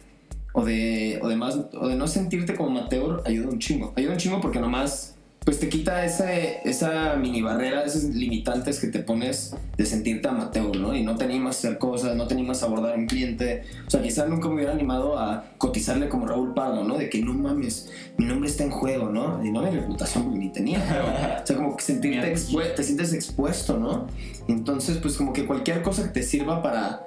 o 0.52 0.64
de, 0.64 1.20
o 1.22 1.28
de 1.28 1.36
más, 1.36 1.58
o 1.74 1.88
de 1.88 1.96
no 1.96 2.08
sentirte 2.08 2.54
como 2.54 2.70
amateur 2.70 3.22
ayuda 3.26 3.48
un 3.48 3.58
chingo. 3.58 3.92
Ayuda 3.96 4.12
un 4.12 4.18
chingo 4.18 4.40
porque 4.40 4.60
nomás, 4.60 5.14
pues 5.44 5.58
te 5.58 5.68
quita 5.68 6.04
ese, 6.04 6.60
esa 6.64 7.16
mini 7.16 7.42
barrera, 7.42 7.82
esos 7.82 8.04
limitantes 8.04 8.78
que 8.78 8.86
te 8.86 9.00
pones 9.00 9.54
de 9.76 9.86
sentirte 9.86 10.28
amateur, 10.28 10.76
¿no? 10.76 10.94
Y 10.94 11.02
no 11.02 11.16
te 11.16 11.24
animas 11.24 11.56
a 11.56 11.58
hacer 11.58 11.78
cosas, 11.78 12.14
no 12.14 12.26
te 12.26 12.34
animas 12.34 12.62
a 12.62 12.66
abordar 12.66 12.94
a 12.94 12.96
un 12.96 13.06
cliente. 13.06 13.64
O 13.86 13.90
sea, 13.90 14.02
quizás 14.02 14.28
nunca 14.28 14.48
me 14.48 14.54
hubiera 14.54 14.72
animado 14.72 15.18
a 15.18 15.44
cotizarle 15.58 16.08
como 16.08 16.26
Raúl 16.26 16.54
Pardo, 16.54 16.84
¿no? 16.84 16.96
De 16.96 17.10
que 17.10 17.22
no 17.22 17.34
mames, 17.34 17.90
mi 18.18 18.24
nombre 18.24 18.48
está 18.48 18.62
en 18.62 18.70
juego, 18.70 19.08
¿no? 19.08 19.44
Y 19.44 19.50
no 19.50 19.62
mi 19.62 19.70
reputación 19.70 20.38
ni 20.38 20.50
tenía, 20.50 20.84
pero, 20.88 21.06
o 21.06 21.46
sea, 21.46 21.56
como 21.56 21.76
que 21.76 21.82
sentirte 21.82 22.34
te 22.76 22.82
sientes 22.82 23.12
expuesto, 23.12 23.78
¿no? 23.78 24.06
Entonces, 24.48 24.98
pues 24.98 25.16
como 25.16 25.32
que 25.32 25.44
cualquier 25.44 25.82
cosa 25.82 26.04
que 26.04 26.10
te 26.10 26.22
sirva 26.22 26.62
para 26.62 27.06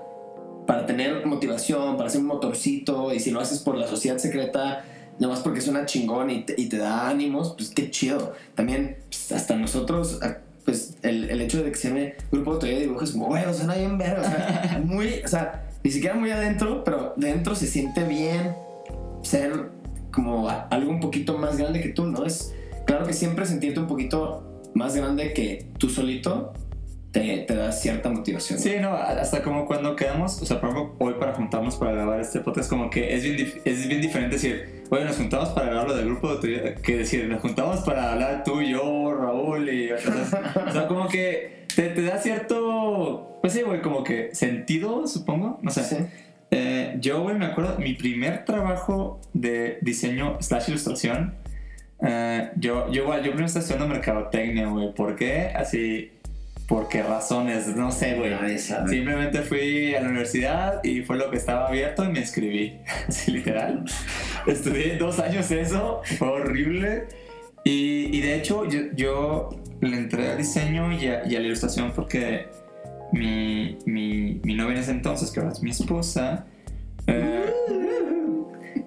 para 0.65 0.85
tener 0.85 1.25
motivación, 1.25 1.95
para 1.95 2.07
hacer 2.07 2.21
un 2.21 2.27
motorcito, 2.27 3.13
y 3.13 3.19
si 3.19 3.31
lo 3.31 3.39
haces 3.39 3.59
por 3.59 3.77
la 3.77 3.87
sociedad 3.87 4.17
secreta, 4.17 4.83
nomás 5.19 5.39
porque 5.39 5.61
suena 5.61 5.85
chingón 5.85 6.29
y 6.29 6.43
te, 6.43 6.55
y 6.57 6.67
te 6.69 6.77
da 6.77 7.07
ánimos, 7.09 7.53
pues 7.57 7.69
qué 7.69 7.89
chido. 7.91 8.33
También, 8.55 8.97
pues, 9.09 9.31
hasta 9.31 9.55
nosotros, 9.55 10.21
a- 10.21 10.37
pues 10.65 10.95
el, 11.03 11.29
el 11.29 11.41
hecho 11.41 11.63
de 11.63 11.71
que 11.71 11.77
se 11.77 11.89
llame 11.89 12.15
Grupo 12.31 12.49
de 12.51 12.55
Autoridad 12.55 12.77
de 12.79 12.83
Dibujo 12.85 13.03
es 13.03 13.11
como, 13.11 13.27
güey, 13.27 13.43
suena 13.53 13.75
bien 13.75 13.97
verga, 13.99 14.21
o 14.21 14.23
sea, 14.25 14.81
muy, 14.85 15.21
o 15.23 15.27
sea, 15.27 15.69
ni 15.83 15.91
siquiera 15.91 16.15
muy 16.15 16.31
adentro, 16.31 16.83
pero 16.83 17.13
dentro 17.17 17.53
se 17.55 17.67
siente 17.67 18.03
bien 18.03 18.55
ser 19.21 19.69
como 20.11 20.49
algo 20.49 20.89
un 20.89 20.99
poquito 20.99 21.37
más 21.37 21.57
grande 21.57 21.81
que 21.81 21.89
tú, 21.89 22.05
¿no? 22.07 22.25
Es 22.25 22.53
claro 22.85 23.05
que 23.05 23.13
siempre 23.13 23.45
sentirte 23.45 23.79
un 23.79 23.87
poquito 23.87 24.43
más 24.73 24.95
grande 24.95 25.33
que 25.33 25.67
tú 25.77 25.89
solito 25.89 26.53
te, 27.15 27.37
te 27.47 27.55
da 27.55 27.71
cierta 27.71 28.09
motivación. 28.09 28.59
Sí, 28.59 28.75
no, 28.81 28.93
hasta 28.93 29.41
como 29.41 29.65
cuando 29.65 29.95
quedamos, 29.95 30.41
o 30.41 30.45
sea, 30.45 30.59
por 30.59 30.71
ejemplo, 30.71 30.95
hoy 30.99 31.13
para 31.17 31.33
juntarnos 31.33 31.77
para 31.77 31.93
grabar 31.93 32.19
este 32.19 32.41
podcast, 32.41 32.69
como 32.69 32.89
que 32.89 33.15
es 33.15 33.23
bien, 33.23 33.53
es 33.63 33.87
bien 33.87 34.01
diferente 34.01 34.35
decir, 34.35 34.83
oye, 34.89 35.05
nos 35.05 35.15
juntamos 35.15 35.47
para 35.49 35.67
grabar 35.67 35.87
lo 35.87 35.95
del 35.95 36.07
grupo 36.07 36.35
de 36.35 36.75
que 36.83 36.97
decir, 36.97 37.25
nos 37.29 37.39
juntamos 37.39 37.79
para 37.83 38.11
hablar 38.11 38.43
tú, 38.43 38.61
yo, 38.61 39.15
Raúl 39.17 39.69
y 39.69 39.93
otras. 39.93 40.33
O 40.67 40.71
sea, 40.73 40.87
como 40.87 41.07
que 41.07 41.63
te, 41.73 41.87
te 41.87 42.01
da 42.01 42.17
cierto, 42.17 43.39
pues 43.41 43.53
sí, 43.53 43.61
güey, 43.61 43.81
como 43.81 44.03
que 44.03 44.35
sentido, 44.35 45.07
supongo, 45.07 45.57
no 45.61 45.71
sé. 45.71 45.83
Sí. 45.85 45.95
Eh, 46.51 46.97
yo, 46.99 47.21
güey, 47.21 47.37
me 47.37 47.45
acuerdo, 47.45 47.77
mi 47.79 47.93
primer 47.93 48.43
trabajo 48.43 49.21
de 49.31 49.77
diseño 49.81 50.35
slash 50.41 50.67
ilustración, 50.67 51.35
eh, 52.01 52.51
yo, 52.57 52.91
yo 52.91 53.03
igual, 53.03 53.19
yo 53.19 53.27
primero 53.27 53.45
estaba 53.45 53.63
estudiando 53.63 53.87
mercadotecnia, 53.87 54.67
güey. 54.67 54.93
¿Por 54.93 55.15
qué? 55.15 55.53
Así, 55.55 56.11
¿por 56.67 56.87
qué 56.87 57.03
razones? 57.03 57.67
No 57.75 57.91
sé, 57.91 58.15
güey. 58.15 58.57
Simplemente 58.57 59.41
fui 59.41 59.95
a 59.95 60.01
la 60.01 60.09
universidad 60.09 60.83
y 60.83 61.01
fue 61.01 61.17
lo 61.17 61.29
que 61.29 61.37
estaba 61.37 61.67
abierto 61.67 62.03
y 62.03 62.09
me 62.09 62.19
inscribí. 62.19 62.79
Así, 63.07 63.31
literal. 63.33 63.85
Estudié 64.47 64.97
dos 64.97 65.19
años 65.19 65.49
eso, 65.51 66.01
fue 66.17 66.27
horrible. 66.27 67.07
Y, 67.63 68.15
y 68.15 68.21
de 68.21 68.35
hecho, 68.35 68.65
yo, 68.69 68.79
yo 68.95 69.49
le 69.81 69.97
entré 69.97 70.31
al 70.31 70.37
diseño 70.37 70.91
y 70.91 71.07
a, 71.07 71.25
y 71.27 71.35
a 71.35 71.39
la 71.39 71.45
ilustración 71.47 71.91
porque 71.95 72.47
mi, 73.11 73.77
mi, 73.85 74.39
mi 74.43 74.55
novia 74.55 74.75
en 74.75 74.81
ese 74.81 74.91
entonces, 74.91 75.31
que 75.31 75.39
ahora 75.39 75.51
es 75.51 75.61
mi 75.61 75.71
esposa, 75.71 76.45
eh, 77.07 77.53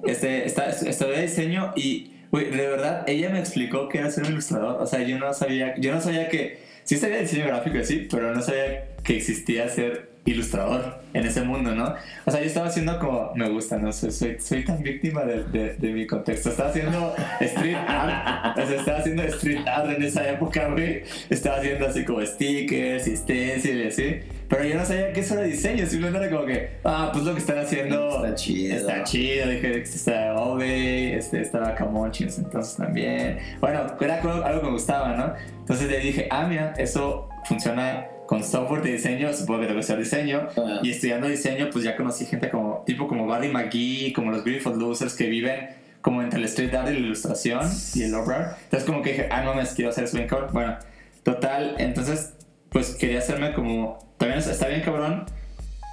este, 0.07 0.47
está, 0.47 0.71
estudié 0.71 1.23
diseño 1.23 1.73
y, 1.77 2.13
güey, 2.31 2.51
de 2.51 2.67
verdad, 2.69 3.05
ella 3.09 3.31
me 3.31 3.41
explicó 3.41 3.89
que 3.89 3.99
era 3.99 4.11
ser 4.11 4.25
un 4.25 4.33
ilustrador. 4.33 4.81
O 4.81 4.87
sea, 4.87 5.03
yo 5.03 5.19
no 5.19 5.33
sabía, 5.33 5.75
yo 5.77 5.93
no 5.93 6.01
sabía 6.01 6.29
que, 6.29 6.68
sí 6.89 6.97
sabía 6.97 7.19
diseño 7.19 7.49
gráfico, 7.49 7.85
sí, 7.85 8.09
pero 8.11 8.35
no 8.35 8.41
sabía 8.41 8.87
que 9.05 9.19
existía 9.19 9.69
ser 9.69 10.09
ilustrador 10.25 11.03
en 11.13 11.27
ese 11.27 11.43
mundo, 11.43 11.75
¿no? 11.75 11.95
O 12.25 12.31
sea, 12.31 12.41
yo 12.41 12.47
estaba 12.47 12.69
haciendo 12.69 12.99
como, 12.99 13.31
me 13.35 13.47
gusta, 13.51 13.77
no 13.77 13.93
sé, 13.93 14.11
soy, 14.11 14.39
soy 14.41 14.65
tan 14.65 14.83
víctima 14.83 15.23
de, 15.25 15.75
de, 15.75 15.93
mi 15.93 16.07
contexto. 16.07 16.49
Estaba 16.49 16.71
haciendo 16.71 17.15
street 17.41 17.77
art, 17.77 18.59
o 18.59 18.67
sea, 18.67 18.77
estaba 18.77 18.99
haciendo 19.01 19.23
street 19.25 19.67
art 19.67 19.91
en 19.91 20.03
esa 20.03 20.31
época, 20.31 20.69
güey. 20.69 21.03
Estaba 21.29 21.59
haciendo 21.59 21.87
así 21.87 22.07
como 22.07 22.25
stickers 22.25 23.07
y 23.07 23.17
stencil 23.19 23.83
y. 23.83 24.38
Pero 24.49 24.65
yo 24.65 24.77
no 24.77 24.85
sabía 24.85 25.13
que 25.13 25.21
eso 25.21 25.35
era 25.35 25.43
diseño, 25.43 25.87
simplemente 25.87 26.27
era 26.27 26.35
como 26.35 26.47
que, 26.47 26.71
ah, 26.85 27.11
pues 27.13 27.25
lo 27.25 27.35
que 27.35 27.41
están 27.41 27.59
haciendo 27.59 28.25
Está 28.25 28.35
chido. 28.35 28.77
Está 28.77 29.05
chido, 29.05 29.49
dije 29.49 29.73
que 29.73 29.81
está 29.81 30.35
Ove, 30.35 31.17
este, 31.17 31.43
estaba 31.43 31.75
Camonchi 31.75 32.25
en 32.25 32.29
ese 32.31 32.41
entonces 32.41 32.77
también. 32.77 33.39
Bueno, 33.61 33.87
era 34.01 34.21
algo, 34.21 34.61
que 34.61 34.67
me 34.67 34.73
gustaba, 34.73 35.15
¿no? 35.15 35.35
Entonces 35.59 35.91
le 35.91 35.99
dije, 36.01 36.29
ah, 36.31 36.47
mira, 36.47 36.73
eso 36.79 37.29
funciona 37.45 38.07
con 38.27 38.43
software 38.43 38.83
de 38.83 38.93
diseño, 38.93 39.33
supongo 39.33 39.61
que 39.61 39.67
debe 39.67 39.83
ser 39.83 39.99
diseño. 39.99 40.49
Ah. 40.57 40.81
Y 40.83 40.91
estudiando 40.91 41.29
diseño, 41.29 41.69
pues 41.71 41.85
ya 41.85 41.97
conocí 41.97 42.25
gente 42.25 42.49
como, 42.49 42.83
tipo 42.87 43.07
como 43.07 43.27
Barry 43.27 43.49
McGee, 43.49 44.13
como 44.15 44.31
los 44.31 44.45
Beautiful 44.45 44.79
Losers 44.79 45.15
que 45.15 45.27
viven 45.29 45.69
como 46.01 46.23
entre 46.23 46.39
el 46.39 46.45
street 46.47 46.75
art 46.75 46.89
y 46.89 46.95
la 46.95 46.99
ilustración 47.01 47.61
y 47.95 48.03
el 48.03 48.15
obra. 48.15 48.57
Entonces 48.65 48.89
como 48.89 49.03
que 49.03 49.11
dije, 49.11 49.29
ah, 49.31 49.43
no, 49.43 49.55
me 49.55 49.63
quiero 49.65 49.91
hacer 49.91 50.05
eso 50.05 50.17
bien. 50.17 50.29
Bueno, 50.53 50.77
total, 51.23 51.75
entonces 51.79 52.35
pues 52.71 52.95
quería 52.97 53.19
hacerme 53.19 53.53
como, 53.55 53.99
también 54.19 54.39
está 54.41 54.69
bien 54.69 54.83
cabrón, 54.83 55.27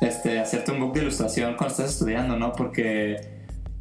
este, 0.02 0.40
hacerte 0.40 0.72
un 0.72 0.80
book 0.80 0.94
de 0.94 1.02
ilustración 1.02 1.56
cuando 1.56 1.74
estás 1.74 1.92
estudiando, 1.92 2.38
¿no? 2.38 2.54
Porque 2.54 3.34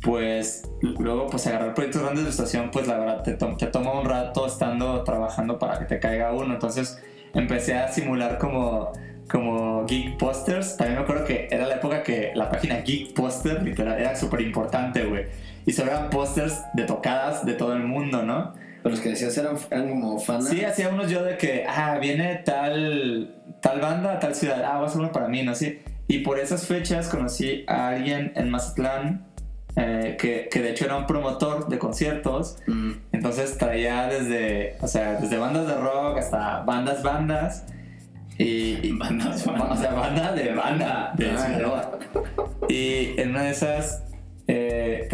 pues 0.03 0.69
luego 0.83 1.29
pues 1.29 1.47
agarrar 1.47 1.75
proyectos 1.75 2.03
grandes 2.03 2.25
de 2.25 2.29
ilustración, 2.29 2.71
pues 2.71 2.87
la 2.87 2.99
verdad 2.99 3.23
te, 3.23 3.33
to- 3.35 3.57
toma 3.73 3.99
un 3.99 4.05
rato 4.07 4.47
estando 4.47 5.03
trabajando 5.03 5.59
para 5.59 5.79
que 5.79 5.87
te 5.87 5.99
caiga 5.99 6.33
uno. 6.33 6.53
Entonces 6.55 7.03
empecé 7.35 7.75
a 7.75 7.89
simular 7.89 8.39
como 8.39 8.93
como 9.31 9.87
Geek 9.87 10.19
Posters. 10.19 10.77
También 10.77 10.99
me 10.99 11.05
acuerdo 11.05 11.25
que 11.25 11.49
era 11.51 11.67
la 11.67 11.77
época 11.77 12.03
que 12.03 12.33
la 12.35 12.51
página 12.51 12.81
Geek 12.83 13.15
Poster 13.15 13.67
era 13.67 14.15
súper 14.15 14.43
importante, 14.43 15.05
güey. 15.07 15.25
Y 15.65 15.73
solo 15.73 15.91
eran 15.93 16.11
pósters 16.11 16.61
de 16.75 16.83
tocadas 16.85 17.47
de 17.47 17.55
todo 17.55 17.73
el 17.73 17.83
mundo, 17.83 18.23
¿no? 18.23 18.53
Pero 18.85 18.95
los 18.95 19.00
que 19.03 19.09
decías 19.09 19.37
eran, 19.38 19.57
eran 19.71 19.88
como 19.91 20.19
fans. 20.21 20.49
Sí, 20.50 20.62
hacía 20.64 20.91
unos 20.91 21.11
yo 21.11 21.25
de 21.25 21.37
que, 21.38 21.64
ah, 21.67 21.99
viene 21.99 22.43
tal, 22.45 23.35
tal 23.61 23.81
banda 23.81 24.12
a 24.12 24.21
tal 24.21 24.35
ciudad, 24.35 24.62
ah, 24.64 24.75
voy 24.76 24.85
a 24.85 24.87
hacer 24.88 25.00
uno 25.00 25.11
para 25.11 25.26
mí, 25.26 25.43
¿no? 25.43 25.55
Sí. 25.57 25.81
Y 26.07 26.19
por 26.19 26.38
esas 26.38 26.67
fechas 26.67 27.09
conocí 27.09 27.64
a 27.67 27.88
alguien 27.88 28.33
en 28.37 28.50
Mazatlán 28.50 29.25
eh, 29.76 30.17
que, 30.21 30.49
que 30.53 30.61
de 30.61 30.71
hecho 30.71 30.85
era 30.85 30.97
un 30.99 31.07
promotor 31.07 31.67
de 31.69 31.79
conciertos. 31.79 32.59
Mm. 32.67 32.93
Entonces 33.12 33.57
traía 33.57 34.07
desde, 34.07 34.76
o 34.83 34.87
sea, 34.87 35.14
desde 35.14 35.38
bandas 35.38 35.67
de 35.67 35.75
rock 35.76 36.19
hasta 36.19 36.61
bandas, 36.61 37.03
bandas. 37.03 37.64
Y, 38.37 38.87
y- 38.87 38.93
Bandas, 38.99 39.47
O 39.47 39.76
sea, 39.79 39.93
banda 39.95 40.33
de 40.33 40.53
banda, 40.53 41.12
de 41.17 41.31
Ah, 41.31 41.38
Sinaloa. 41.38 41.99
Y 42.69 43.19
en 43.21 43.31
una 43.31 43.45
de 43.45 43.50
esas 43.50 44.03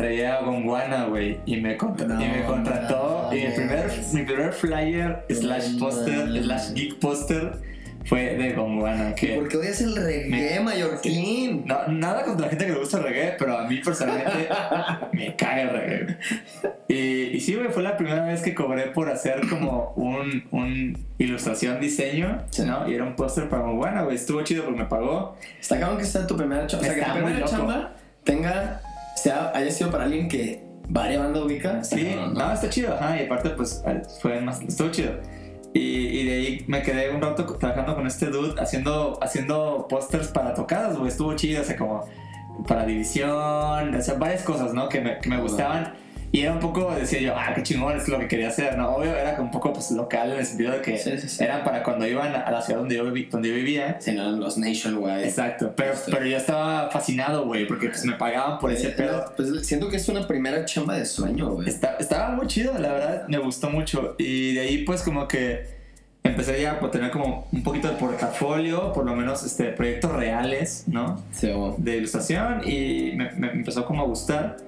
traía 0.01 0.37
a 0.37 0.43
Gonguana, 0.43 1.05
güey, 1.07 1.39
y 1.47 1.57
me, 1.61 1.77
contra- 1.77 2.07
y 2.07 2.29
me 2.29 2.41
No 2.41 2.47
contrató. 2.47 3.31
y 3.33 3.37
mi 3.47 3.49
primer, 3.55 3.91
mi 4.15 4.23
primer 4.23 4.53
flyer, 4.53 5.25
slash 5.29 5.73
No 5.73 5.79
poster, 5.79 6.43
slash 6.43 6.73
geek 6.75 6.99
poster, 6.99 7.53
fue 8.07 8.35
de 8.37 8.55
Gonguana. 8.55 9.15
Que, 9.15 9.35
¿Por 9.35 9.49
qué 9.49 9.59
odias 9.59 9.81
el 9.83 9.95
reggae, 9.95 10.31
Me- 10.31 10.61
mallorquín? 10.61 11.65
no, 11.67 11.87
nada 11.89 12.25
contra 12.25 12.47
la 12.47 12.51
gente 12.51 12.65
que 12.67 12.73
le 12.73 12.79
gusta 12.79 12.97
el 12.97 13.03
reggae, 13.05 13.37
pero 13.39 13.59
a 13.59 13.65
mí 13.69 13.77
personalmente 13.85 14.49
me 15.13 15.37
cae 15.37 15.63
el 15.63 15.69
reggae. 15.71 16.17
Y, 16.89 17.37
y 17.37 17.41
sí, 17.41 17.55
güey, 17.55 17.69
fue 17.69 17.83
la 17.83 17.97
primera 17.99 18.25
vez 18.25 18.41
que 18.43 18.55
cobré 18.55 18.87
por 18.87 19.11
hacer 19.11 19.43
como 19.49 19.93
un, 19.97 20.45
un 20.51 20.99
ilustración, 21.19 21.79
diseño, 21.79 22.43
Sí. 22.51 22.63
¿no? 22.63 22.89
Y 22.89 22.95
era 22.95 23.05
un 23.05 23.17
póster 23.17 23.49
para 23.51 23.65
buena, 23.65 24.03
güey. 24.03 24.17
Estuvo 24.17 24.41
chido 24.43 24.65
porque 24.65 24.81
me 24.81 24.87
pagó. 24.87 25.37
Está 25.61 25.79
cabrón 25.79 25.99
que 25.99 26.05
sea 26.05 26.27
tu 26.27 26.37
primera 26.39 26.67
chamba. 26.67 26.87
O 26.89 26.91
sea, 26.91 26.95
que 27.05 27.11
tu 27.11 27.13
primera 27.19 27.45
chamba 27.47 27.93
tenga 28.25 28.81
sea, 29.17 29.53
haya 29.55 29.71
sido 29.71 29.91
para 29.91 30.05
alguien 30.05 30.29
que 30.29 30.65
varias 30.89 31.23
bandas 31.23 31.43
ubica. 31.43 31.85
Sí, 31.85 32.05
cabrón, 32.05 32.35
no, 32.35 32.53
está 32.53 32.69
chido, 32.69 32.95
ajá, 32.95 33.21
y 33.21 33.27
aparte 33.27 33.51
pues 33.51 33.83
fue 34.21 34.41
más, 34.41 34.61
estuvo 34.63 34.91
chido. 34.91 35.13
Y, 35.73 35.81
y 35.81 36.25
de 36.25 36.33
ahí 36.33 36.65
me 36.67 36.83
quedé 36.83 37.11
un 37.11 37.23
rato 37.23 37.45
trabajando 37.45 37.95
con 37.95 38.07
este 38.07 38.27
dude 38.27 38.61
haciendo, 38.61 39.19
haciendo 39.23 39.87
pósters 39.89 40.29
para 40.29 40.53
tocadas, 40.55 40.97
güey, 40.99 41.09
estuvo 41.09 41.35
chido, 41.37 41.63
o 41.63 41.65
sea, 41.65 41.77
como 41.77 42.05
para 42.67 42.85
división, 42.85 43.95
o 43.95 44.03
sea, 44.03 44.15
varias 44.15 44.43
cosas, 44.43 44.75
¿no? 44.75 44.89
Que 44.89 45.01
me, 45.01 45.19
que 45.19 45.29
me 45.29 45.39
gustaban. 45.39 45.95
Y 46.33 46.43
era 46.43 46.53
un 46.53 46.61
poco, 46.61 46.95
decía 46.95 47.21
yo, 47.21 47.35
ah, 47.37 47.53
qué 47.57 47.63
chingón, 47.65 47.97
es 47.97 48.07
lo 48.07 48.17
que 48.21 48.29
quería 48.29 48.49
hacer, 48.49 48.79
¿no? 48.79 48.91
Obvio, 48.95 49.17
era 49.17 49.41
un 49.41 49.51
poco 49.51 49.73
pues 49.73 49.91
local 49.91 50.31
en 50.31 50.39
el 50.39 50.47
sentido 50.47 50.71
de 50.71 50.81
que 50.81 50.97
Sí, 50.97 51.19
sí, 51.19 51.29
sí. 51.29 51.43
eran 51.43 51.65
para 51.65 51.83
cuando 51.83 52.07
iban 52.07 52.33
a 52.37 52.49
la 52.53 52.63
ciudad 52.63 52.79
donde 52.81 52.95
yo, 52.95 53.05
viví- 53.13 53.29
donde 53.29 53.49
yo 53.49 53.55
vivía. 53.57 53.97
Sí, 54.01 54.13
no, 54.13 54.31
los 54.31 54.57
Nationwide. 54.57 55.27
Exacto, 55.27 55.73
pero, 55.77 55.95
pero 56.09 56.25
yo 56.27 56.37
estaba 56.37 56.89
fascinado, 56.93 57.47
güey, 57.47 57.67
porque 57.67 57.89
pues 57.89 58.05
me 58.05 58.13
pagaban 58.13 58.61
por 58.61 58.71
ese 58.71 58.89
Eh, 58.89 58.95
pedo. 58.97 59.33
Pues 59.37 59.67
siento 59.67 59.89
que 59.89 59.97
es 59.97 60.09
una 60.09 60.29
primera 60.29 60.65
chamba 60.67 60.95
de 60.95 61.05
sueño, 61.05 61.51
güey. 61.51 61.69
Está- 61.69 61.97
estaba 61.99 62.31
muy 62.31 62.47
chido, 62.47 62.75
la 62.79 62.93
verdad, 62.93 63.25
me 63.29 63.39
gustó 63.39 63.69
mucho. 63.69 64.15
Y 64.19 64.55
de 64.55 64.61
ahí, 64.61 64.85
pues, 64.85 65.03
como 65.03 65.27
que 65.27 65.81
empecé 66.23 66.63
ya 66.63 66.79
a 66.81 66.91
tener 66.93 67.11
como 67.11 67.49
un 67.51 67.63
poquito 67.65 67.89
de 67.89 67.95
portafolio, 67.95 68.93
por 68.93 69.05
lo 69.05 69.17
menos 69.17 69.43
este, 69.45 69.65
proyectos 69.73 70.13
reales, 70.13 70.85
¿no? 70.87 71.21
Sí. 71.33 71.51
De 71.79 71.97
ilustración 71.97 72.63
y 72.65 73.15
me, 73.17 73.33
me 73.33 73.51
empezó 73.51 73.85
como 73.85 74.03
a 74.03 74.07
gustar. 74.07 74.59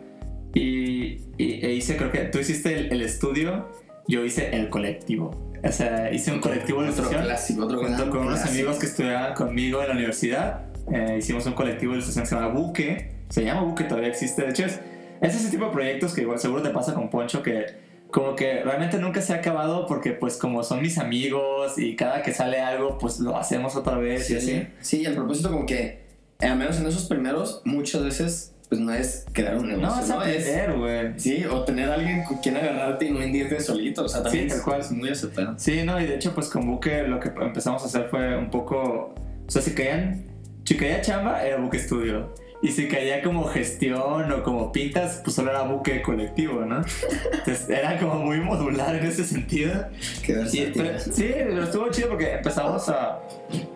Y, 0.54 1.18
y- 1.38 1.64
e 1.64 1.72
hice, 1.74 1.96
creo 1.96 2.10
que 2.12 2.18
tú 2.24 2.38
hiciste 2.38 2.76
el, 2.76 2.92
el 2.92 3.02
estudio, 3.02 3.68
yo 4.08 4.24
hice 4.24 4.54
el 4.54 4.68
colectivo. 4.68 5.30
O 5.64 5.70
sea, 5.72 6.12
hice 6.12 6.32
un 6.32 6.40
colectivo 6.40 6.82
de 6.82 6.88
Otro 6.90 7.02
ilustración 7.02 7.24
clásico, 7.24 7.64
otro 7.64 7.78
junto 7.78 8.10
con 8.10 8.20
unos 8.20 8.40
clásico. 8.40 8.50
amigos 8.52 8.78
que 8.78 8.86
estudiaban 8.86 9.34
conmigo 9.34 9.80
en 9.80 9.88
la 9.88 9.94
universidad. 9.94 10.66
Eh, 10.92 11.16
hicimos 11.18 11.46
un 11.46 11.52
colectivo 11.52 11.92
de 11.92 11.98
ilustración 11.98 12.24
que 12.24 12.28
se 12.28 12.34
llama 12.34 12.48
Buque. 12.48 13.12
Se 13.28 13.44
llama 13.44 13.62
Buque, 13.62 13.84
todavía 13.84 14.08
existe. 14.10 14.42
De 14.42 14.50
hecho, 14.50 14.64
es, 14.66 14.80
es 15.20 15.34
ese 15.36 15.50
tipo 15.50 15.66
de 15.66 15.70
proyectos 15.70 16.14
que 16.14 16.22
igual 16.22 16.38
seguro 16.40 16.62
te 16.62 16.70
pasa 16.70 16.94
con 16.94 17.08
Poncho 17.10 17.42
que 17.42 17.92
como 18.10 18.36
que 18.36 18.62
realmente 18.62 18.98
nunca 18.98 19.22
se 19.22 19.32
ha 19.32 19.36
acabado 19.36 19.86
porque 19.86 20.10
pues 20.12 20.36
como 20.36 20.62
son 20.64 20.82
mis 20.82 20.98
amigos 20.98 21.78
y 21.78 21.96
cada 21.96 22.20
que 22.22 22.34
sale 22.34 22.60
algo 22.60 22.98
pues 22.98 23.20
lo 23.20 23.38
hacemos 23.38 23.74
otra 23.74 23.96
vez 23.96 24.28
y 24.30 24.36
así. 24.36 24.46
Sí, 24.48 24.66
sí, 24.80 25.00
y 25.02 25.06
al 25.06 25.14
propósito 25.14 25.50
como 25.50 25.64
que, 25.64 26.02
eh, 26.40 26.46
al 26.46 26.58
menos 26.58 26.78
en 26.78 26.86
esos 26.88 27.06
primeros, 27.06 27.62
muchas 27.64 28.04
veces, 28.04 28.51
pues 28.72 28.80
no 28.80 28.90
es 28.90 29.26
crear 29.34 29.58
un 29.58 29.68
negocio, 29.68 29.86
No, 29.86 30.00
es 30.00 30.10
aprender, 30.10 30.72
güey. 30.78 31.12
Sí, 31.20 31.44
o 31.44 31.62
tener 31.62 31.90
a 31.90 31.94
alguien 31.96 32.24
con 32.24 32.38
quien 32.38 32.56
agarrarte 32.56 33.04
y 33.04 33.10
no 33.10 33.18
hundirte 33.18 33.60
solito, 33.60 34.04
o 34.04 34.08
sea, 34.08 34.22
también 34.22 34.48
Sí, 34.48 34.56
tal 34.56 34.64
cual. 34.64 34.80
es 34.80 34.90
muy 34.92 35.10
aceptado. 35.10 35.54
Sí, 35.58 35.82
no, 35.84 36.00
y 36.00 36.06
de 36.06 36.14
hecho, 36.14 36.34
pues 36.34 36.48
con 36.48 36.66
Buque 36.66 37.02
lo 37.02 37.20
que 37.20 37.28
empezamos 37.28 37.82
a 37.82 37.84
hacer 37.84 38.08
fue 38.08 38.34
un 38.34 38.48
poco. 38.48 39.14
O 39.46 39.50
sea, 39.50 39.60
si 39.60 39.74
caían. 39.74 40.24
Si 40.64 40.74
caía 40.74 41.02
chamba, 41.02 41.44
era 41.44 41.58
Buque 41.58 41.76
Estudio. 41.76 42.32
Y 42.62 42.68
si 42.68 42.86
caía 42.88 43.22
como 43.22 43.44
gestión 43.48 44.30
o 44.30 44.42
como 44.44 44.70
pintas, 44.70 45.20
pues 45.24 45.34
solo 45.34 45.50
era 45.50 45.62
Buque 45.62 46.00
colectivo, 46.00 46.60
¿no? 46.64 46.84
Entonces 47.32 47.68
era 47.68 47.98
como 47.98 48.14
muy 48.20 48.38
modular 48.38 48.94
en 48.94 49.04
ese 49.04 49.24
sentido. 49.24 49.86
Qué 50.24 50.34
versátil. 50.34 50.72
sí, 51.12 51.30
pero 51.34 51.64
estuvo 51.64 51.90
chido 51.90 52.08
porque 52.10 52.34
empezamos 52.34 52.88
a. 52.88 53.18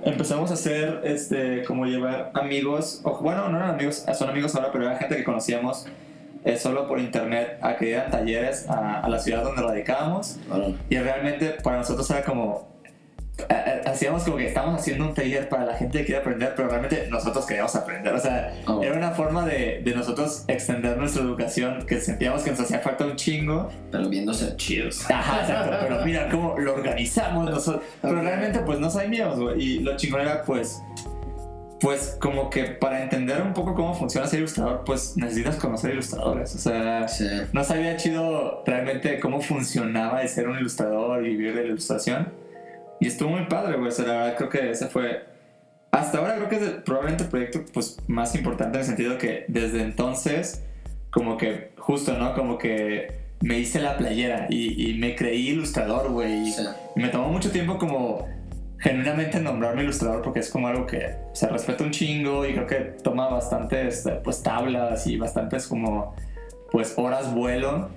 Empezamos 0.05 0.52
a 0.52 0.55
hacer, 0.55 1.00
este, 1.05 1.64
como 1.64 1.85
llevar 1.87 2.31
amigos. 2.35 3.00
O, 3.02 3.19
bueno, 3.19 3.49
no 3.49 3.59
eran 3.59 3.71
amigos, 3.71 4.05
son 4.16 4.31
amigos 4.31 4.55
ahora, 4.55 4.71
pero 4.71 4.85
era 4.85 4.97
gente 4.99 5.16
que 5.16 5.25
conocíamos. 5.25 5.87
eh, 6.45 6.57
solo 6.57 6.87
por 6.87 7.00
internet 7.00 7.59
a 7.61 7.75
que 7.76 7.87
dieran 7.87 8.09
talleres 8.12 8.69
a, 8.71 9.00
a 9.00 9.09
la 9.09 9.19
ciudad 9.19 9.43
donde 9.43 9.62
radicábamos 9.62 10.37
Órale. 10.49 10.76
y 10.88 10.97
realmente 10.97 11.57
para 11.62 11.78
nosotros 11.78 12.09
era 12.11 12.23
como. 12.23 12.75
Hacíamos 13.87 14.25
como 14.25 14.37
que 14.37 14.49
estábamos 14.49 14.81
haciendo 14.81 15.05
un 15.07 15.14
taller 15.14 15.49
para 15.49 15.64
la 15.64 15.75
gente 15.75 15.99
que 16.00 16.07
quiere 16.07 16.21
aprender, 16.21 16.52
pero 16.57 16.69
realmente 16.69 17.07
nosotros 17.09 17.47
queríamos 17.47 17.75
aprender. 17.76 18.12
O 18.12 18.19
sea, 18.19 18.52
Oh. 18.66 18.83
era 18.83 18.97
una 18.97 19.12
forma 19.12 19.47
de, 19.47 19.80
de 19.84 19.95
nosotros 19.95 20.45
extender 20.49 20.99
nuestra 20.99 21.23
educación 21.23 21.87
que 21.87 22.00
sentíamos 22.00 22.43
que 22.43 22.50
nos 22.50 22.60
hacía 22.60 22.80
falta 22.80 23.04
un 23.06 23.15
chingo. 23.17 23.69
Pero 23.93 24.08
viéndose 24.08 24.56
chidos. 24.56 25.08
Ajá, 25.08 25.41
exacto. 25.43 25.76
Pero 25.80 26.04
mira 26.04 26.28
cómo 26.28 26.58
lo 26.58 26.75
organizamos 26.75 27.49
nosotros. 27.49 27.84
Pero 28.02 28.21
realmente, 28.21 28.58
pues 28.60 28.80
no 28.80 28.91
sabíamos, 28.91 29.39
güey. 29.39 29.63
Y 29.63 29.78
lo 29.80 29.97
chingón 29.97 30.23
era, 30.23 30.43
pues. 30.43 30.82
Pues 31.78 32.17
como 32.21 32.49
que 32.49 32.65
para 32.65 33.02
entender 33.02 33.43
un 33.43 33.52
poco 33.52 33.75
cómo 33.75 33.95
funciona 33.95 34.26
ser 34.26 34.39
ilustrador, 34.41 34.82
pues 34.87 35.15
necesitas 35.17 35.56
conocer 35.56 35.93
ilustradores. 35.93 36.54
O 36.54 36.58
sea, 36.58 37.06
Sí. 37.06 37.28
no 37.52 37.63
sabía 37.65 37.97
chido 37.99 38.63
realmente 38.67 39.21
cómo 39.21 39.41
funcionaba 39.43 40.23
el 40.23 40.28
ser 40.28 40.49
un 40.49 40.58
ilustrador 40.58 41.25
y 41.26 41.37
vivir 41.37 41.54
de 41.54 41.63
la 41.63 41.69
ilustración. 41.69 42.32
Y 43.00 43.06
estuvo 43.09 43.30
muy 43.30 43.47
padre, 43.47 43.76
güey. 43.76 43.89
O 43.89 43.91
sea, 43.91 44.06
la 44.06 44.13
verdad 44.15 44.37
creo 44.37 44.49
que 44.50 44.71
ese 44.71 44.87
fue... 44.87 45.25
Hasta 45.91 46.19
ahora 46.19 46.35
creo 46.37 46.49
que 46.49 46.56
es 46.56 46.63
el- 46.63 46.82
probablemente 46.82 47.25
el 47.25 47.30
proyecto 47.30 47.61
pues, 47.73 47.99
más 48.06 48.35
importante 48.35 48.76
en 48.76 48.80
el 48.80 48.87
sentido 48.87 49.19
que 49.19 49.45
desde 49.49 49.82
entonces, 49.82 50.63
como 51.11 51.37
que 51.39 51.73
justo, 51.78 52.17
¿no? 52.19 52.35
Como 52.35 52.59
que 52.59 53.13
me 53.41 53.59
hice 53.59 53.80
la 53.80 53.97
playera 53.97 54.47
y, 54.50 54.91
y 54.91 54.95
me 54.99 55.15
creí 55.15 55.49
ilustrador, 55.50 56.11
güey. 56.11 56.49
Y, 56.49 56.52
Sí. 56.52 56.63
y 56.97 57.00
me 57.00 57.09
tomó 57.09 57.28
mucho 57.28 57.50
tiempo 57.50 57.78
como 57.78 58.26
genuinamente 58.78 59.41
nombrarme 59.41 59.82
ilustrador 59.85 60.21
porque 60.23 60.41
es 60.41 60.50
como 60.50 60.69
algo 60.69 60.87
que 60.87 61.15
se 61.32 61.49
respeta 61.49 61.82
un 61.82 61.93
chingo 61.93 62.45
y 62.45 62.52
creo 62.52 62.67
que 62.67 62.76
toma 63.02 63.28
bastantes 63.28 64.04
pues 64.23 64.43
tablas 64.43 65.06
y 65.06 65.17
bastantes 65.17 65.67
como 65.67 66.15
pues 66.71 66.93
horas 66.99 67.35
vuelo 67.35 67.89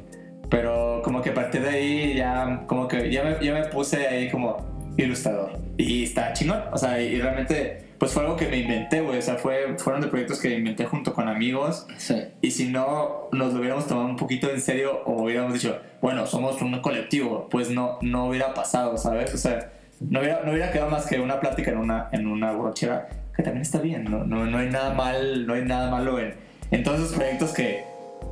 pero 0.50 1.02
como 1.04 1.22
que 1.22 1.32
a 1.32 1.34
partir 1.34 1.62
de 1.64 1.70
ahí 1.70 2.14
ya 2.16 2.64
como 2.66 2.88
que 2.88 3.12
ya 3.12 3.24
me, 3.26 3.46
ya 3.46 3.54
me 3.54 3.66
puse 3.66 4.08
ahí 4.08 4.30
como 4.32 4.69
ilustrador 5.04 5.52
y 5.78 6.04
está 6.04 6.34
chingón 6.34 6.62
o 6.72 6.78
sea 6.78 7.02
y 7.02 7.20
realmente 7.22 7.86
pues 7.98 8.12
fue 8.12 8.24
algo 8.24 8.36
que 8.36 8.48
me 8.48 8.58
inventé 8.58 9.02
güey 9.02 9.18
o 9.20 9.22
sea 9.22 9.36
fue, 9.36 9.76
fueron 9.78 10.02
de 10.02 10.08
proyectos 10.08 10.40
que 10.40 10.58
inventé 10.58 10.86
junto 10.86 11.14
con 11.14 11.28
amigos 11.28 11.86
Sí. 11.98 12.16
y 12.42 12.52
si 12.52 12.68
no 12.70 13.30
nos 13.32 13.54
lo 13.54 13.60
hubiéramos 13.60 13.88
tomado 13.88 14.08
un 14.08 14.16
poquito 14.18 14.50
en 14.50 14.60
serio 14.62 15.02
o 15.06 15.24
hubiéramos 15.24 15.54
dicho, 15.54 15.78
bueno, 16.02 16.26
somos 16.26 16.62
un 16.62 16.80
colectivo, 16.82 17.48
pues 17.50 17.70
no, 17.70 17.98
no 18.02 18.28
hubiera 18.28 18.54
pasado, 18.54 18.98
¿sabes? 18.98 19.34
O 19.34 19.38
sea, 19.38 19.72
no 20.00 20.20
hubiera, 20.22 20.42
no 20.44 20.52
hubiera 20.52 20.72
quedado 20.72 20.90
más 20.90 21.06
que 21.06 21.20
una 21.20 21.40
plática 21.40 21.72
en 21.72 21.78
una, 21.78 22.10
en 22.12 22.26
una 22.28 22.54
borrachera, 22.54 23.10
que 23.36 23.44
también 23.44 23.62
está 23.62 23.80
bien, 23.80 24.06
no, 24.06 24.24
no, 24.24 24.46
no 24.46 24.58
hay 24.58 24.70
nada 24.70 24.94
mal, 24.94 25.46
no 25.46 25.54
hay 25.54 25.64
nada 25.64 25.92
malo 25.92 26.20
en, 26.20 26.34
en 26.72 26.84
todos 26.84 27.00
esos 27.00 27.14
proyectos 27.14 27.52
que, 27.52 27.84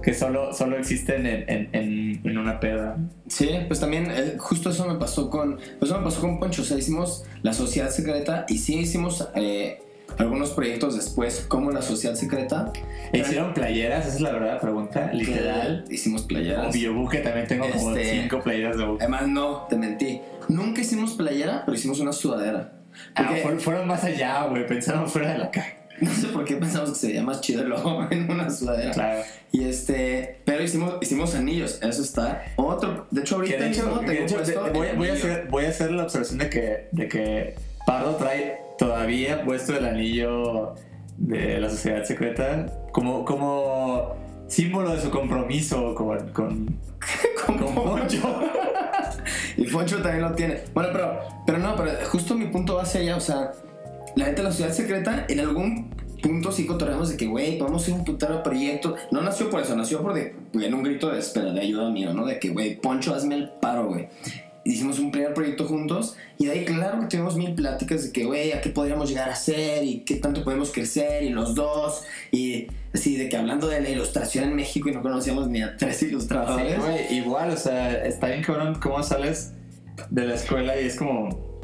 que 0.07 0.13
solo, 0.13 0.53
solo 0.53 0.77
existen 0.77 1.25
en, 1.25 1.43
en, 1.49 1.69
en, 1.73 2.21
en 2.23 2.37
una 2.37 2.61
peda. 2.61 2.95
Sí, 3.27 3.49
pues 3.67 3.81
también 3.81 4.09
eh, 4.09 4.35
justo 4.37 4.69
eso 4.69 4.87
me 4.87 4.97
pasó 4.97 5.29
con, 5.29 5.57
pues 5.57 5.91
eso 5.91 5.97
me 5.97 6.05
pasó 6.05 6.21
con 6.21 6.39
Poncho, 6.39 6.61
o 6.61 6.65
sea, 6.65 6.77
hicimos 6.77 7.25
la 7.41 7.51
sociedad 7.51 7.89
secreta 7.89 8.45
y 8.47 8.59
sí 8.59 8.75
hicimos 8.79 9.27
eh, 9.35 9.81
algunos 10.17 10.51
proyectos 10.51 10.95
después 10.95 11.43
como 11.49 11.71
la 11.71 11.81
sociedad 11.81 12.15
secreta. 12.15 12.71
¿E 13.11 13.17
¿Hicieron 13.19 13.53
playeras? 13.53 14.05
Esa 14.07 14.15
es 14.15 14.21
la 14.21 14.31
verdad 14.31 14.61
pregunta, 14.61 15.11
literal. 15.11 15.83
Eh, 15.89 15.93
hicimos 15.95 16.21
playeras. 16.21 16.73
Obvio, 16.73 17.09
que 17.09 17.17
también 17.17 17.45
tengo 17.47 17.69
como 17.69 17.93
Este- 17.93 18.21
cinco 18.21 18.39
playeras 18.39 18.77
de 18.77 18.85
Buque. 18.85 19.03
Además, 19.03 19.27
no, 19.27 19.67
te 19.69 19.75
mentí. 19.75 20.21
Nunca 20.47 20.79
hicimos 20.79 21.15
playera, 21.15 21.63
pero 21.65 21.75
hicimos 21.75 21.99
una 21.99 22.13
sudadera. 22.13 22.75
Ah, 23.13 23.25
Porque- 23.25 23.41
fueron, 23.41 23.59
fueron 23.59 23.87
más 23.89 24.05
allá, 24.05 24.45
güey, 24.45 24.65
pensaron 24.65 25.09
fuera 25.09 25.33
de 25.33 25.37
la 25.39 25.51
caja. 25.51 25.73
No 26.01 26.11
sé 26.13 26.27
por 26.27 26.45
qué 26.45 26.55
pensamos 26.57 26.91
que 26.91 26.95
sería 26.95 27.23
más 27.23 27.41
chido 27.41 27.63
el 27.63 27.69
logo 27.69 28.05
en 28.11 28.29
una 28.29 28.49
sudadera. 28.49 28.91
Claro. 28.91 29.21
Y 29.51 29.63
este, 29.63 30.39
pero 30.45 30.63
hicimos, 30.63 30.95
hicimos 31.01 31.33
anillos, 31.35 31.79
eso 31.81 32.01
está. 32.03 32.43
Otro, 32.55 33.07
de 33.11 33.21
hecho 33.21 33.35
ahorita 33.35 33.57
de 33.57 33.69
hecho, 33.71 33.99
de 34.01 34.53
de- 34.53 34.93
voy, 34.93 35.09
a 35.09 35.13
hacer, 35.13 35.47
voy 35.49 35.65
a 35.65 35.69
hacer 35.69 35.91
la 35.91 36.03
observación 36.03 36.37
de 36.39 36.49
que, 36.49 36.87
de 36.91 37.07
que 37.07 37.55
Pardo 37.85 38.15
trae 38.15 38.59
todavía 38.77 39.43
puesto 39.43 39.75
el 39.75 39.85
anillo 39.85 40.75
de 41.17 41.59
la 41.59 41.69
sociedad 41.69 42.03
secreta 42.03 42.67
como, 42.91 43.25
como 43.25 44.15
símbolo 44.47 44.93
de 44.95 45.01
su 45.01 45.09
compromiso 45.09 45.95
con, 45.95 46.29
con, 46.29 46.77
Con 47.45 47.57
con 47.57 47.73
Poncho. 47.75 48.39
Y 49.55 49.65
Poncho 49.65 50.01
también 50.01 50.21
lo 50.21 50.33
tiene. 50.33 50.61
Bueno, 50.73 50.89
pero, 50.91 51.19
pero 51.45 51.57
no, 51.57 51.75
pero 51.75 51.91
justo 52.05 52.35
mi 52.35 52.45
punto 52.47 52.75
va 52.75 52.83
hacia 52.83 53.01
allá, 53.01 53.17
o 53.17 53.21
sea, 53.21 53.51
la 54.17 54.31
de 54.31 54.43
la 54.43 54.51
ciudad 54.51 54.71
secreta, 54.71 55.25
en 55.29 55.39
algún 55.39 55.89
punto 56.21 56.51
sí 56.51 56.65
cotorreamos 56.65 57.09
de 57.09 57.17
que, 57.17 57.27
güey, 57.27 57.59
vamos 57.59 57.81
a 57.81 57.83
hacer 57.83 57.93
un 57.93 58.05
putero 58.05 58.43
proyecto. 58.43 58.95
No 59.11 59.21
nació 59.21 59.49
por 59.49 59.61
eso, 59.61 59.75
nació 59.75 60.01
por 60.01 60.13
de, 60.13 60.35
en 60.53 60.73
un 60.73 60.83
grito 60.83 61.11
de 61.11 61.19
espera, 61.19 61.51
de 61.51 61.61
ayuda 61.61 61.89
mío, 61.89 62.13
¿no? 62.13 62.25
De 62.25 62.39
que, 62.39 62.49
güey, 62.49 62.79
Poncho, 62.79 63.13
hazme 63.13 63.35
el 63.35 63.49
paro, 63.61 63.87
güey. 63.87 64.07
Hicimos 64.65 64.99
un 64.99 65.11
primer 65.11 65.33
proyecto 65.33 65.65
juntos 65.65 66.17
y 66.37 66.47
de 66.47 66.51
ahí, 66.51 66.65
claro 66.65 66.99
que 66.99 67.05
tuvimos 67.05 67.37
mil 67.37 67.53
pláticas 67.53 68.03
de 68.03 68.11
que, 68.11 68.25
güey, 68.25 68.51
a 68.51 68.59
qué 68.59 68.69
podríamos 68.69 69.07
llegar 69.07 69.29
a 69.29 69.33
hacer 69.33 69.85
y 69.85 69.99
qué 69.99 70.15
tanto 70.15 70.43
podemos 70.43 70.71
crecer 70.71 71.23
y 71.23 71.29
los 71.29 71.55
dos. 71.55 72.03
Y 72.33 72.67
así, 72.93 73.15
de 73.15 73.29
que 73.29 73.37
hablando 73.37 73.67
de 73.69 73.79
la 73.79 73.89
ilustración 73.89 74.43
en 74.43 74.55
México 74.55 74.89
y 74.89 74.93
no 74.93 75.01
conocíamos 75.01 75.47
ni 75.47 75.61
a 75.61 75.77
tres 75.77 76.03
ilustradores. 76.03 76.73
Sí, 76.73 76.81
güey, 76.81 77.17
igual, 77.17 77.51
o 77.51 77.57
sea, 77.57 78.05
está 78.05 78.27
bien 78.27 78.43
cómo 78.43 79.01
sales 79.03 79.53
de 80.09 80.25
la 80.25 80.35
escuela 80.35 80.79
y 80.79 80.85
es 80.85 80.97
como. 80.97 81.56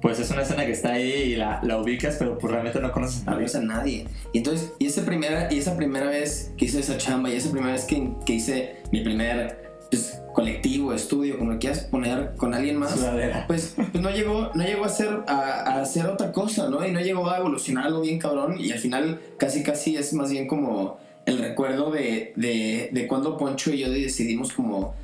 Pues 0.00 0.18
es 0.18 0.30
una 0.30 0.42
escena 0.42 0.64
que 0.64 0.72
está 0.72 0.92
ahí 0.92 1.10
y 1.10 1.36
la, 1.36 1.60
la 1.62 1.78
ubicas, 1.78 2.16
pero 2.18 2.38
pues 2.38 2.52
realmente 2.52 2.80
no 2.80 2.90
conoces 2.90 3.26
a 3.26 3.32
nadie. 3.32 3.46
a 3.54 3.60
nadie. 3.60 4.06
Y 4.32 4.38
entonces, 4.38 4.72
y 4.78 4.86
esa 4.86 5.04
primera, 5.04 5.52
y 5.52 5.58
esa 5.58 5.76
primera 5.76 6.06
vez 6.06 6.52
que 6.56 6.64
hice 6.64 6.80
esa 6.80 6.96
chamba, 6.96 7.30
y 7.30 7.36
esa 7.36 7.50
primera 7.50 7.72
vez 7.72 7.84
que, 7.84 8.10
que 8.24 8.34
hice 8.34 8.76
mi 8.92 9.02
primer 9.02 9.70
pues, 9.90 10.22
colectivo, 10.32 10.94
estudio, 10.94 11.38
como 11.38 11.52
lo 11.52 11.58
quieras 11.58 11.80
poner, 11.80 12.34
con 12.36 12.54
alguien 12.54 12.76
más, 12.76 12.98
pues, 13.46 13.74
pues 13.76 14.02
no 14.02 14.10
llegó, 14.10 14.50
no 14.54 14.64
llegó 14.64 14.84
a 14.84 14.88
ser 14.88 15.24
a, 15.26 15.40
a 15.40 15.82
hacer 15.82 16.06
otra 16.06 16.32
cosa, 16.32 16.70
¿no? 16.70 16.86
Y 16.86 16.92
no 16.92 17.00
llegó 17.00 17.28
a 17.28 17.38
evolucionar 17.38 17.86
algo 17.86 18.00
bien 18.00 18.18
cabrón, 18.18 18.56
y 18.58 18.72
al 18.72 18.78
final 18.78 19.20
casi 19.36 19.62
casi 19.62 19.96
es 19.96 20.14
más 20.14 20.30
bien 20.30 20.46
como 20.46 20.98
el 21.26 21.38
recuerdo 21.38 21.90
de, 21.90 22.32
de, 22.36 22.90
de 22.92 23.06
cuando 23.06 23.36
Poncho 23.36 23.72
y 23.72 23.78
yo 23.78 23.90
decidimos 23.90 24.52
como 24.52 24.94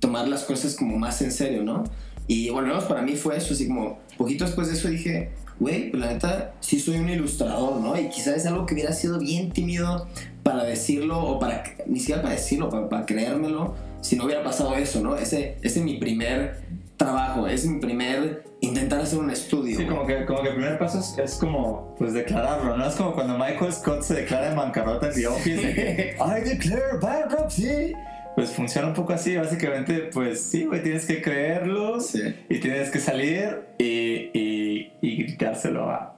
tomar 0.00 0.28
las 0.28 0.44
cosas 0.44 0.74
como 0.74 0.96
más 0.98 1.20
en 1.22 1.32
serio, 1.32 1.62
¿no? 1.62 1.84
Y 2.28 2.50
bueno, 2.50 2.68
no, 2.68 2.86
para 2.86 3.02
mí 3.02 3.16
fue 3.16 3.36
eso, 3.36 3.54
así 3.54 3.66
como, 3.66 3.98
poquito 4.16 4.44
después 4.44 4.68
de 4.68 4.74
eso 4.74 4.88
dije, 4.88 5.30
güey, 5.58 5.90
pues 5.90 6.00
la 6.00 6.12
neta, 6.12 6.54
sí 6.60 6.78
soy 6.78 6.98
un 6.98 7.08
ilustrador, 7.08 7.80
¿no? 7.80 7.98
Y 7.98 8.10
quizás 8.10 8.36
es 8.36 8.46
algo 8.46 8.66
que 8.66 8.74
hubiera 8.74 8.92
sido 8.92 9.18
bien 9.18 9.50
tímido 9.50 10.06
para 10.42 10.62
decirlo, 10.64 11.18
o 11.20 11.38
para, 11.38 11.64
ni 11.86 11.98
siquiera 11.98 12.22
para 12.22 12.34
decirlo, 12.34 12.68
para, 12.68 12.88
para 12.88 13.06
creérmelo, 13.06 13.74
si 14.02 14.16
no 14.16 14.26
hubiera 14.26 14.44
pasado 14.44 14.74
eso, 14.76 15.00
¿no? 15.00 15.16
Ese, 15.16 15.56
ese 15.62 15.80
es 15.80 15.84
mi 15.84 15.96
primer 15.96 16.60
trabajo, 16.98 17.46
es 17.46 17.64
mi 17.64 17.80
primer 17.80 18.44
intentar 18.60 19.00
hacer 19.00 19.18
un 19.18 19.30
estudio. 19.30 19.78
Sí, 19.78 19.86
como 19.86 20.06
que, 20.06 20.26
como 20.26 20.42
que 20.42 20.48
el 20.48 20.54
primer 20.56 20.78
paso 20.78 20.98
es, 20.98 21.16
es 21.18 21.34
como, 21.36 21.94
pues, 21.96 22.12
declararlo, 22.12 22.76
¿no? 22.76 22.86
Es 22.86 22.94
como 22.94 23.14
cuando 23.14 23.38
Michael 23.38 23.72
Scott 23.72 24.02
se 24.02 24.14
declara 24.14 24.50
en 24.50 24.56
bancarrota 24.56 25.08
en 25.08 25.14
The 25.14 25.26
Office, 25.28 25.66
de 25.66 25.74
que, 25.74 26.16
I 26.20 26.48
declare 26.48 26.98
bankruptcy. 27.00 27.94
Pues 28.38 28.52
funciona 28.52 28.86
un 28.86 28.94
poco 28.94 29.12
así, 29.12 29.36
básicamente, 29.36 30.10
pues 30.12 30.40
sí, 30.40 30.64
güey, 30.64 30.80
tienes 30.80 31.06
que 31.06 31.20
creerlo 31.20 32.00
Sí. 32.00 32.22
y 32.48 32.58
tienes 32.60 32.88
que 32.90 33.00
salir 33.00 33.62
y, 33.78 34.30
y, 34.32 34.92
y 35.02 35.22
gritárselo 35.24 35.90
a, 35.90 36.14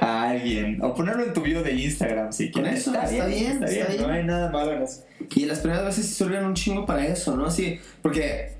a 0.00 0.30
alguien. 0.30 0.80
O 0.82 0.94
ponerlo 0.94 1.24
en 1.24 1.32
tu 1.32 1.40
video 1.42 1.64
de 1.64 1.72
Instagram, 1.72 2.32
si 2.32 2.52
quieres. 2.52 2.78
eso, 2.78 2.94
está 2.94 3.26
bien, 3.26 3.64
está 3.64 3.88
bien. 3.90 4.02
No 4.02 4.08
hay 4.12 4.22
nada 4.24 4.50
malo 4.52 4.72
en 4.72 4.82
eso. 4.82 5.02
Y 5.34 5.46
las 5.46 5.58
primeras 5.58 5.84
veces 5.84 6.06
sirven 6.06 6.44
un 6.44 6.54
chingo 6.54 6.86
para 6.86 7.04
eso, 7.04 7.36
¿no? 7.36 7.46
Así, 7.46 7.80
porque, 8.02 8.52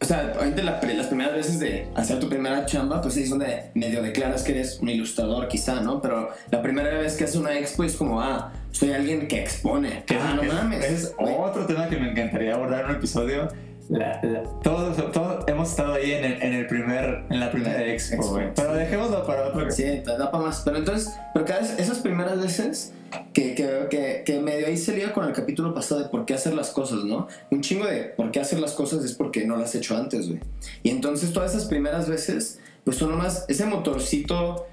o 0.00 0.04
sea, 0.04 0.32
obviamente 0.36 0.62
la- 0.62 0.80
las 0.82 1.06
primeras 1.06 1.34
veces 1.34 1.58
de 1.58 1.88
hacer 1.94 2.18
tu 2.20 2.28
primera 2.28 2.66
chamba, 2.66 3.00
pues 3.00 3.16
es 3.16 3.30
donde 3.30 3.70
medio 3.74 4.02
declaras 4.02 4.42
que 4.42 4.52
eres 4.52 4.78
un 4.80 4.88
ilustrador, 4.90 5.48
quizá, 5.48 5.80
¿no? 5.80 6.00
Pero 6.02 6.28
la 6.50 6.62
primera 6.62 6.90
vez 6.98 7.16
que 7.16 7.24
haces 7.24 7.36
una 7.36 7.58
expo 7.58 7.82
es 7.84 7.96
como, 7.96 8.20
ah, 8.20 8.52
soy 8.72 8.92
alguien 8.92 9.26
que 9.26 9.40
expone. 9.40 10.04
Que 10.06 10.16
ah, 10.16 10.34
no 10.36 10.42
es- 10.42 10.52
mames. 10.52 10.84
Es 10.84 11.16
güey. 11.16 11.34
otro 11.38 11.64
tema 11.66 11.88
que 11.88 11.96
me 11.96 12.10
encantaría 12.10 12.54
abordar 12.54 12.84
en 12.84 12.90
un 12.90 12.96
episodio. 12.96 13.48
La- 13.88 14.20
la- 14.22 14.42
todos, 14.62 15.12
todos 15.12 15.44
hemos 15.46 15.70
estado 15.70 15.94
ahí 15.94 16.10
en 16.12 16.24
el, 16.24 16.42
en 16.42 16.52
el 16.54 16.66
primer, 16.66 17.22
en 17.30 17.38
la 17.40 17.50
primera 17.52 17.80
expo, 17.86 18.16
Expo. 18.16 18.40
Pero 18.56 18.74
dejémoslo 18.74 19.24
para 19.24 19.46
otro. 19.46 19.70
Sí, 19.70 20.02
da 20.04 20.30
para 20.30 20.44
más. 20.44 20.62
Pero 20.64 20.78
entonces, 20.78 21.14
pero 21.32 21.44
cada 21.46 21.60
vez, 21.60 21.78
esas 21.78 21.98
primeras 22.00 22.40
veces 22.42 22.92
que, 23.32 23.54
que, 23.54 23.86
que, 23.90 24.22
que 24.24 24.40
medio 24.40 24.66
ahí 24.66 24.76
se 24.76 24.94
liga 24.94 25.12
con 25.12 25.26
el 25.26 25.32
capítulo 25.32 25.74
pasado 25.74 26.02
de 26.02 26.08
por 26.08 26.24
qué 26.24 26.34
hacer 26.34 26.54
las 26.54 26.70
cosas, 26.70 27.04
¿no? 27.04 27.28
Un 27.50 27.60
chingo 27.60 27.86
de 27.86 28.04
por 28.04 28.30
qué 28.30 28.40
hacer 28.40 28.58
las 28.58 28.72
cosas 28.72 29.04
es 29.04 29.14
porque 29.14 29.46
no 29.46 29.56
las 29.56 29.70
has 29.70 29.74
hecho 29.76 29.96
antes, 29.96 30.28
güey. 30.28 30.40
Y 30.82 30.90
entonces 30.90 31.32
todas 31.32 31.54
esas 31.54 31.66
primeras 31.66 32.08
veces, 32.08 32.60
pues 32.84 32.96
son 32.96 33.10
nomás 33.10 33.44
ese 33.48 33.66
motorcito 33.66 34.66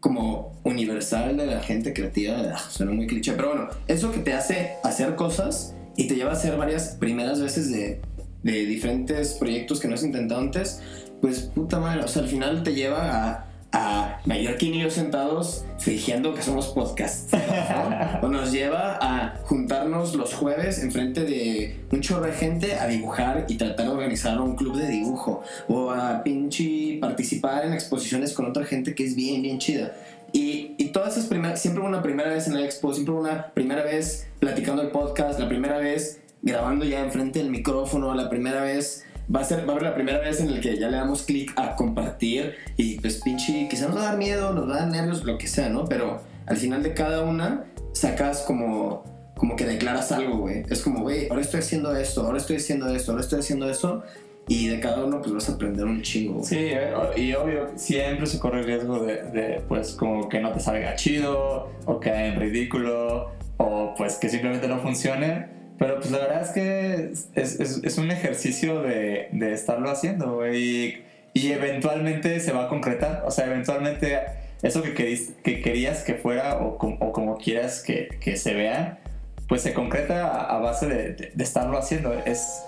como 0.00 0.52
universal 0.64 1.36
de 1.36 1.46
la 1.46 1.60
gente 1.60 1.94
creativa, 1.94 2.36
ah, 2.54 2.58
suena 2.58 2.92
muy 2.92 3.06
cliché, 3.06 3.32
pero 3.32 3.48
bueno, 3.48 3.68
eso 3.86 4.12
que 4.12 4.18
te 4.18 4.34
hace 4.34 4.74
hacer 4.82 5.14
cosas 5.14 5.74
y 5.96 6.06
te 6.06 6.14
lleva 6.14 6.30
a 6.30 6.34
hacer 6.34 6.58
varias 6.58 6.96
primeras 7.00 7.40
veces 7.40 7.72
de, 7.72 8.02
de 8.42 8.66
diferentes 8.66 9.32
proyectos 9.32 9.80
que 9.80 9.88
no 9.88 9.94
has 9.94 10.02
intentado 10.02 10.42
antes, 10.42 10.82
pues 11.22 11.40
puta 11.40 11.80
madre, 11.80 12.04
o 12.04 12.08
sea, 12.08 12.20
al 12.20 12.28
final 12.28 12.62
te 12.62 12.74
lleva 12.74 13.28
a, 13.28 13.46
a 13.74 14.20
Mallorquín 14.24 14.74
y 14.74 14.82
yo 14.82 14.90
sentados 14.90 15.64
fingiendo 15.78 16.32
que 16.32 16.42
somos 16.42 16.68
podcasts, 16.68 17.32
¿no? 17.32 18.22
o 18.22 18.30
nos 18.30 18.52
lleva 18.52 18.98
a 19.02 19.36
juntarnos 19.42 20.14
los 20.14 20.32
jueves 20.32 20.78
enfrente 20.78 21.24
de 21.24 21.84
un 21.90 22.00
chorro 22.00 22.26
de 22.26 22.32
gente 22.32 22.74
a 22.76 22.86
dibujar 22.86 23.44
y 23.48 23.56
tratar 23.56 23.86
de 23.86 23.92
organizar 23.92 24.40
un 24.40 24.56
club 24.56 24.76
de 24.76 24.88
dibujo, 24.88 25.42
o 25.68 25.90
a 25.90 26.22
pinche 26.22 26.98
participar 27.00 27.66
en 27.66 27.72
exposiciones 27.72 28.32
con 28.32 28.46
otra 28.46 28.64
gente 28.64 28.94
que 28.94 29.04
es 29.04 29.14
bien, 29.16 29.42
bien 29.42 29.58
chida. 29.58 29.92
Y, 30.32 30.74
y 30.78 30.86
todas 30.86 31.16
esas 31.16 31.26
primeras, 31.26 31.60
siempre 31.60 31.82
una 31.82 32.02
primera 32.02 32.30
vez 32.30 32.46
en 32.46 32.54
la 32.54 32.64
expo, 32.64 32.92
siempre 32.92 33.14
una 33.14 33.52
primera 33.52 33.82
vez 33.82 34.28
platicando 34.38 34.82
el 34.82 34.88
podcast, 34.88 35.38
la 35.38 35.48
primera 35.48 35.78
vez 35.78 36.20
grabando 36.42 36.84
ya 36.84 37.00
enfrente 37.00 37.38
del 37.38 37.50
micrófono, 37.50 38.14
la 38.14 38.28
primera 38.28 38.62
vez 38.62 39.04
va 39.34 39.40
a 39.40 39.44
ser 39.44 39.60
va 39.60 39.68
a 39.68 39.76
haber 39.76 39.82
la 39.82 39.94
primera 39.94 40.18
vez 40.18 40.40
en 40.40 40.48
el 40.48 40.60
que 40.60 40.76
ya 40.78 40.88
le 40.88 40.96
damos 40.96 41.22
clic 41.22 41.52
a 41.56 41.76
compartir 41.76 42.54
y 42.76 42.98
pues 43.00 43.20
pinche 43.22 43.68
quizá 43.68 43.88
nos 43.88 43.96
va 43.96 44.02
a 44.02 44.04
dar 44.06 44.18
miedo, 44.18 44.52
nos 44.52 44.68
va 44.68 44.76
a 44.76 44.80
dar 44.80 44.88
nervios, 44.88 45.24
lo 45.24 45.38
que 45.38 45.46
sea, 45.46 45.68
¿no? 45.68 45.84
Pero 45.84 46.20
al 46.46 46.56
final 46.56 46.82
de 46.82 46.94
cada 46.94 47.22
una 47.22 47.64
sacas 47.92 48.42
como 48.42 49.04
como 49.36 49.56
que 49.56 49.64
declaras 49.66 50.12
algo, 50.12 50.38
güey. 50.38 50.64
Es 50.70 50.80
como, 50.80 51.00
güey, 51.00 51.28
ahora 51.28 51.42
estoy 51.42 51.60
haciendo 51.60 51.94
esto, 51.94 52.22
ahora 52.22 52.38
estoy 52.38 52.56
haciendo 52.56 52.88
esto, 52.94 53.10
ahora 53.10 53.22
estoy 53.22 53.40
haciendo 53.40 53.68
eso 53.68 54.04
y 54.46 54.68
de 54.68 54.80
cada 54.80 55.04
uno 55.04 55.20
pues 55.20 55.32
vas 55.32 55.48
a 55.48 55.54
aprender 55.54 55.84
un 55.84 56.02
chingo. 56.02 56.34
güey. 56.34 56.44
Sí, 56.44 56.56
eh, 56.58 56.92
y 57.16 57.32
obvio, 57.34 57.68
siempre 57.76 58.26
se 58.26 58.38
corre 58.38 58.60
el 58.60 58.66
riesgo 58.66 59.00
de, 59.00 59.22
de, 59.24 59.62
pues, 59.66 59.92
como 59.92 60.28
que 60.28 60.40
no 60.40 60.52
te 60.52 60.60
salga 60.60 60.94
chido, 60.96 61.70
o 61.86 62.00
que 62.00 62.10
en 62.10 62.38
ridículo, 62.38 63.30
o 63.56 63.94
pues 63.96 64.16
que 64.16 64.28
simplemente 64.28 64.68
no 64.68 64.80
funcione. 64.80 65.48
Pero 65.78 65.96
pues 65.98 66.10
la 66.10 66.18
verdad 66.18 66.42
es 66.42 66.48
que 66.50 67.10
es, 67.34 67.58
es, 67.60 67.80
es 67.82 67.98
un 67.98 68.10
ejercicio 68.10 68.80
de, 68.82 69.28
de 69.32 69.52
estarlo 69.52 69.90
haciendo, 69.90 70.34
güey. 70.36 70.56
Y, 70.56 71.02
y 71.34 71.52
eventualmente 71.52 72.38
se 72.40 72.52
va 72.52 72.64
a 72.66 72.68
concretar. 72.68 73.22
O 73.26 73.30
sea, 73.30 73.46
eventualmente 73.46 74.18
eso 74.62 74.82
que, 74.82 74.94
queris- 74.94 75.34
que 75.42 75.60
querías 75.62 76.02
que 76.04 76.14
fuera, 76.14 76.58
o, 76.58 76.78
com- 76.78 76.96
o 77.00 77.12
como 77.12 77.36
quieras 77.38 77.82
que, 77.82 78.08
que 78.20 78.36
se 78.36 78.54
vea, 78.54 78.98
pues 79.48 79.62
se 79.62 79.74
concreta 79.74 80.28
a, 80.28 80.56
a 80.56 80.58
base 80.60 80.86
de, 80.86 81.12
de- 81.14 81.32
de 81.34 81.44
estarlo 81.44 81.76
haciendo. 81.76 82.14
Es, 82.24 82.62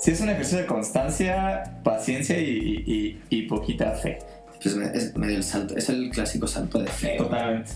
sí 0.00 0.10
es 0.10 0.20
un 0.20 0.28
ejercicio 0.30 0.58
de 0.58 0.66
constancia, 0.66 1.80
paciencia 1.84 2.38
y, 2.38 2.82
y- 2.86 3.22
y 3.30 3.42
poquita 3.42 3.92
fe. 3.92 4.18
Pues 4.60 4.74
es 4.74 5.16
medio 5.16 5.36
el 5.36 5.44
salto, 5.44 5.76
es 5.76 5.88
el 5.88 6.10
clásico 6.10 6.48
salto 6.48 6.80
de 6.80 6.88
fe. 6.88 7.14
Totalmente. 7.18 7.70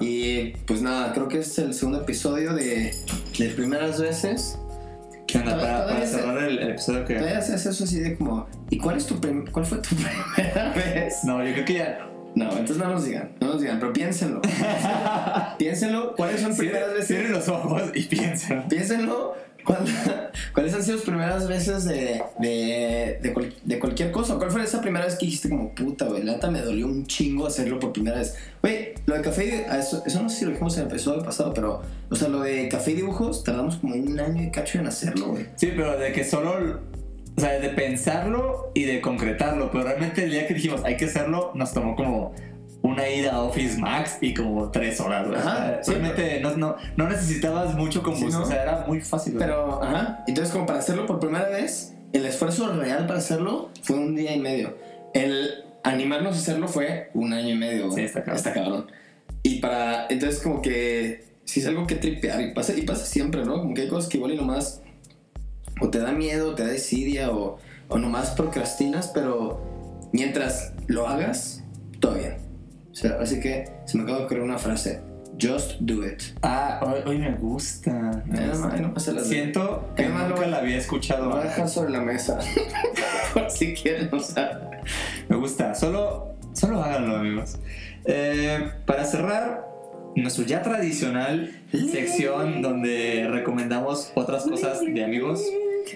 Y 0.00 0.50
pues 0.66 0.82
nada, 0.82 1.12
creo 1.12 1.28
que 1.28 1.38
es 1.40 1.58
el 1.58 1.74
segundo 1.74 2.00
episodio 2.02 2.54
de, 2.54 2.94
de 3.38 3.48
primeras 3.50 4.00
veces. 4.00 4.58
¿Qué 5.26 5.38
onda? 5.38 5.52
Todavía- 5.54 5.74
Para, 5.78 5.86
para 5.94 6.06
cerrar 6.06 6.38
el, 6.44 6.58
el 6.58 6.70
episodio 6.70 7.04
que... 7.04 7.14
Todavía 7.14 7.38
haces 7.38 7.66
eso 7.66 7.84
así 7.84 7.98
de 8.00 8.16
como, 8.16 8.46
¿y 8.70 8.78
cuál, 8.78 8.96
es 8.98 9.06
tu 9.06 9.18
cuál 9.52 9.66
fue 9.66 9.78
tu 9.78 9.88
primera 9.96 10.72
vez? 10.74 11.24
No, 11.24 11.44
yo 11.44 11.52
creo 11.54 11.64
que 11.64 11.74
ya... 11.74 12.08
No, 12.36 12.50
entonces 12.50 12.78
no 12.78 12.88
nos 12.90 13.04
digan, 13.04 13.30
no 13.40 13.46
nos 13.52 13.60
digan, 13.60 13.78
pero 13.78 13.92
piénsenlo. 13.92 14.42
piénsenlo, 15.58 16.14
¿cuáles 16.16 16.40
son 16.40 16.56
primeras 16.56 16.80
Cierren, 16.80 16.94
veces? 16.96 17.06
cierren 17.06 17.32
los 17.32 17.48
ojos 17.48 17.82
y 17.94 18.02
piensen. 18.02 18.64
Piénsenlo, 18.68 19.34
¿cuál- 19.64 19.84
¿cuáles 20.52 20.74
han 20.74 20.82
sido 20.82 20.96
sus 20.98 21.06
primeras 21.06 21.46
veces 21.48 21.84
de, 21.84 22.22
de, 22.40 23.18
de, 23.22 23.32
cual- 23.32 23.54
de 23.64 23.78
cualquier 23.78 24.10
cosa? 24.10 24.34
¿Cuál 24.34 24.50
fue 24.50 24.64
esa 24.64 24.80
primera 24.80 25.04
vez 25.04 25.14
que 25.14 25.26
dijiste 25.26 25.48
como, 25.48 25.70
puta, 25.74 26.06
güey, 26.06 26.22
la 26.24 26.32
neta 26.32 26.50
me 26.50 26.60
dolió 26.60 26.86
un 26.86 27.06
chingo 27.06 27.46
hacerlo 27.46 27.78
por 27.78 27.92
primera 27.92 28.18
vez? 28.18 28.34
Güey, 28.60 28.83
lo 29.06 29.14
de 29.14 29.20
café, 29.20 29.66
eso, 29.78 30.02
eso 30.06 30.22
no 30.22 30.28
sé 30.28 30.36
si 30.38 30.44
lo 30.44 30.50
dijimos 30.52 30.76
en 30.76 30.84
el 30.84 30.88
episodio 30.90 31.22
pasado, 31.22 31.52
pero, 31.52 31.82
o 32.10 32.16
sea, 32.16 32.28
lo 32.28 32.40
de 32.40 32.68
café 32.68 32.92
y 32.92 32.94
dibujos, 32.94 33.44
tardamos 33.44 33.76
como 33.76 33.94
un 33.94 34.18
año 34.18 34.42
y 34.42 34.50
cacho 34.50 34.78
en 34.78 34.86
hacerlo, 34.86 35.28
güey. 35.28 35.46
Sí, 35.56 35.72
pero 35.76 35.98
de 35.98 36.12
que 36.12 36.24
solo... 36.24 36.80
O 37.36 37.40
sea, 37.40 37.58
de 37.58 37.70
pensarlo 37.70 38.70
y 38.74 38.84
de 38.84 39.00
concretarlo. 39.00 39.68
Pero 39.72 39.82
realmente 39.82 40.22
el 40.22 40.30
día 40.30 40.46
que 40.46 40.54
dijimos 40.54 40.82
hay 40.84 40.96
que 40.96 41.06
hacerlo, 41.06 41.50
nos 41.56 41.72
tomó 41.72 41.96
como 41.96 42.32
una 42.82 43.08
ida 43.08 43.32
a 43.32 43.42
Office 43.42 43.76
Max 43.76 44.18
y 44.20 44.34
como 44.34 44.70
tres 44.70 45.00
horas. 45.00 45.26
güey. 45.26 45.40
O 45.40 45.42
sea, 45.42 45.52
Ajá, 45.52 45.78
sí, 45.82 45.90
realmente 45.90 46.38
no, 46.40 46.56
no, 46.56 46.76
no 46.96 47.08
necesitabas 47.08 47.74
mucho 47.74 48.04
combustión. 48.04 48.30
Sí, 48.30 48.38
¿no? 48.38 48.44
O 48.44 48.46
sea, 48.46 48.62
era 48.62 48.84
muy 48.86 49.00
fácil. 49.00 49.32
güey. 49.34 49.44
Pero, 49.48 49.82
ajá, 49.82 50.22
entonces 50.28 50.52
como 50.52 50.64
para 50.64 50.78
hacerlo 50.78 51.06
por 51.06 51.18
primera 51.18 51.48
vez, 51.48 51.94
el 52.12 52.24
esfuerzo 52.24 52.72
real 52.72 53.04
para 53.08 53.18
hacerlo 53.18 53.70
fue 53.82 53.96
un 53.96 54.14
día 54.14 54.32
y 54.32 54.38
medio. 54.38 54.76
El 55.12 55.64
animarnos 55.84 56.34
a 56.34 56.38
hacerlo 56.38 56.66
fue 56.68 57.10
un 57.14 57.32
año 57.32 57.50
y 57.50 57.56
medio. 57.56 57.92
Sí, 57.92 58.00
está 58.00 58.24
cabrón. 58.24 58.52
cabrón. 58.54 58.86
Y 59.42 59.60
para, 59.60 60.06
entonces 60.08 60.40
como 60.40 60.62
que, 60.62 61.24
si 61.44 61.60
es 61.60 61.66
algo 61.66 61.86
que 61.86 61.94
tripear, 61.94 62.40
y 62.40 62.52
pasa, 62.52 62.72
y 62.74 62.82
pasa 62.82 63.04
siempre, 63.04 63.44
¿no? 63.44 63.60
Como 63.60 63.74
que 63.74 63.82
hay 63.82 63.88
cosas 63.88 64.08
que 64.08 64.16
igual 64.16 64.32
y 64.32 64.36
nomás, 64.36 64.82
o 65.80 65.90
te 65.90 65.98
da 65.98 66.12
miedo, 66.12 66.54
te 66.54 66.64
da 66.64 66.70
desidia, 66.70 67.30
o, 67.30 67.58
o 67.88 67.98
nomás 67.98 68.30
procrastinas, 68.30 69.08
pero 69.08 70.08
mientras 70.12 70.72
lo 70.86 71.06
hagas, 71.06 71.62
todo 72.00 72.14
bien. 72.14 72.36
O 72.90 72.94
sea, 72.94 73.18
así 73.20 73.40
que 73.40 73.70
se 73.84 73.96
me 73.98 74.04
acaba 74.04 74.20
de 74.20 74.24
ocurrir 74.24 74.42
una 74.42 74.58
frase. 74.58 75.00
Just 75.40 75.80
do 75.80 76.06
it. 76.06 76.22
Ah, 76.42 76.80
hoy, 76.80 77.00
hoy 77.04 77.18
me 77.18 77.32
gusta. 77.32 78.22
me 78.24 78.40
no, 78.40 78.92
gusta. 78.92 79.12
no 79.12 79.20
Siento 79.20 79.92
que 79.96 80.06
nunca 80.06 80.46
la 80.46 80.58
había 80.58 80.76
escuchado. 80.76 81.24
Lo 81.24 81.30
voy 81.30 81.38
a 81.38 81.42
antes. 81.42 81.56
dejar 81.56 81.68
sobre 81.68 81.90
la 81.90 82.00
mesa. 82.00 82.38
Por 83.34 83.50
si 83.50 83.74
quieren 83.74 84.14
usar. 84.14 84.80
Me 85.34 85.40
gusta. 85.40 85.74
Solo, 85.74 86.36
solo 86.52 86.80
háganlo, 86.80 87.16
amigos. 87.16 87.58
Eh, 88.04 88.70
para 88.86 89.04
cerrar, 89.04 89.66
nuestro 90.14 90.44
ya 90.44 90.62
tradicional 90.62 91.50
sección 91.72 92.62
donde 92.62 93.26
recomendamos 93.28 94.12
otras 94.14 94.44
cosas 94.44 94.78
de 94.80 95.02
amigos 95.02 95.42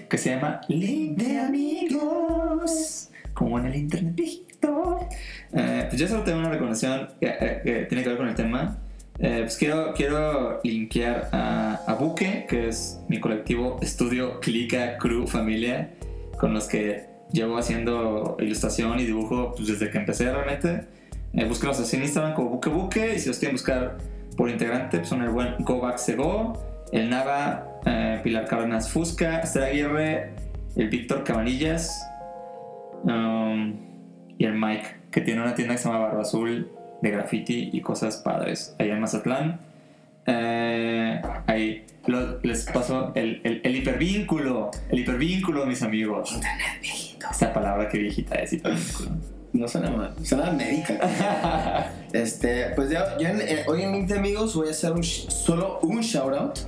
que 0.09 0.17
se 0.17 0.31
llama 0.31 0.59
Link 0.67 1.17
de 1.17 1.39
Amigos. 1.39 3.11
Como 3.33 3.57
en 3.59 3.67
el 3.67 3.77
internet 3.77 4.13
viejito. 4.13 5.07
Eh, 5.53 5.85
pues 5.87 6.01
yo 6.01 6.09
solo 6.09 6.23
tengo 6.23 6.39
una 6.39 6.49
recomendación 6.49 7.07
que, 7.21 7.27
eh, 7.27 7.61
que 7.63 7.85
tiene 7.85 8.03
que 8.03 8.09
ver 8.09 8.17
con 8.17 8.27
el 8.27 8.35
tema. 8.35 8.77
Eh, 9.19 9.37
pues 9.43 9.55
quiero, 9.55 9.93
quiero 9.93 10.59
linkear 10.65 11.29
a, 11.31 11.75
a 11.87 11.93
Buque, 11.93 12.45
que 12.49 12.67
es 12.67 12.99
mi 13.07 13.21
colectivo 13.21 13.79
estudio 13.81 14.41
Clica 14.41 14.97
Crew 14.97 15.27
Familia, 15.27 15.91
con 16.37 16.53
los 16.53 16.67
que 16.67 17.08
llevo 17.31 17.57
haciendo 17.57 18.37
ilustración 18.39 18.99
y 18.99 19.05
dibujo 19.05 19.53
pues, 19.55 19.67
desde 19.67 19.89
que 19.89 19.97
empecé 19.97 20.31
realmente. 20.31 20.85
Eh, 21.33 21.45
búsquenos 21.45 21.79
así 21.79 21.95
en 21.95 22.03
Instagram 22.03 22.33
como 22.33 22.49
Buque 22.49 22.69
Buque 22.69 23.15
y 23.15 23.19
si 23.19 23.27
los 23.27 23.37
quieren 23.37 23.55
buscar 23.55 23.97
por 24.35 24.49
integrante 24.49 24.97
pues 24.97 25.09
son 25.09 25.21
el 25.21 25.29
buen 25.29 25.55
Go 25.59 25.79
Back 25.79 25.97
Se 25.97 26.15
Go 26.15 26.57
el 26.91 27.09
Nava, 27.09 27.79
eh, 27.85 28.19
Pilar 28.23 28.45
Cárdenas 28.45 28.89
Fusca, 28.89 29.39
Esther 29.39 29.63
Aguirre, 29.63 30.31
el 30.75 30.89
Víctor 30.89 31.23
Cabanillas 31.23 32.05
um, 33.03 33.75
y 34.37 34.45
el 34.45 34.53
Mike, 34.53 34.95
que 35.11 35.21
tiene 35.21 35.41
una 35.41 35.55
tienda 35.55 35.75
que 35.75 35.81
se 35.81 35.89
llama 35.89 35.99
Barba 35.99 36.21
Azul 36.21 36.71
de 37.01 37.11
graffiti 37.11 37.69
y 37.71 37.81
cosas 37.81 38.17
padres 38.17 38.75
allá 38.79 38.93
en 38.93 38.99
Mazatlán. 38.99 39.59
Eh, 40.25 41.21
ahí 41.47 41.85
les 42.43 42.65
paso 42.65 43.11
el, 43.15 43.41
el, 43.43 43.61
el 43.63 43.75
hipervínculo, 43.75 44.71
el 44.89 44.99
hipervínculo, 44.99 45.65
mis 45.65 45.81
amigos. 45.81 46.33
Internet, 46.33 47.08
viejito. 47.19 47.31
Esta 47.31 47.53
palabra 47.53 47.89
que 47.89 47.97
viejita 47.99 48.35
es 48.35 48.53
hipervínculo. 48.53 49.09
No 49.51 49.67
suena 49.67 49.89
mal, 49.91 50.13
suena 50.23 50.51
médica. 50.51 50.99
Este, 52.13 52.71
pues 52.75 52.89
ya, 52.89 53.17
ya 53.19 53.29
en- 53.31 53.41
eh, 53.41 53.63
hoy 53.67 53.83
en 53.83 53.91
20 53.91 54.17
amigos 54.17 54.55
voy 54.55 54.67
a 54.67 54.71
hacer 54.71 54.91
un 54.91 55.03
solo 55.03 55.79
un 55.83 55.99
shout 56.01 56.33
out 56.33 56.59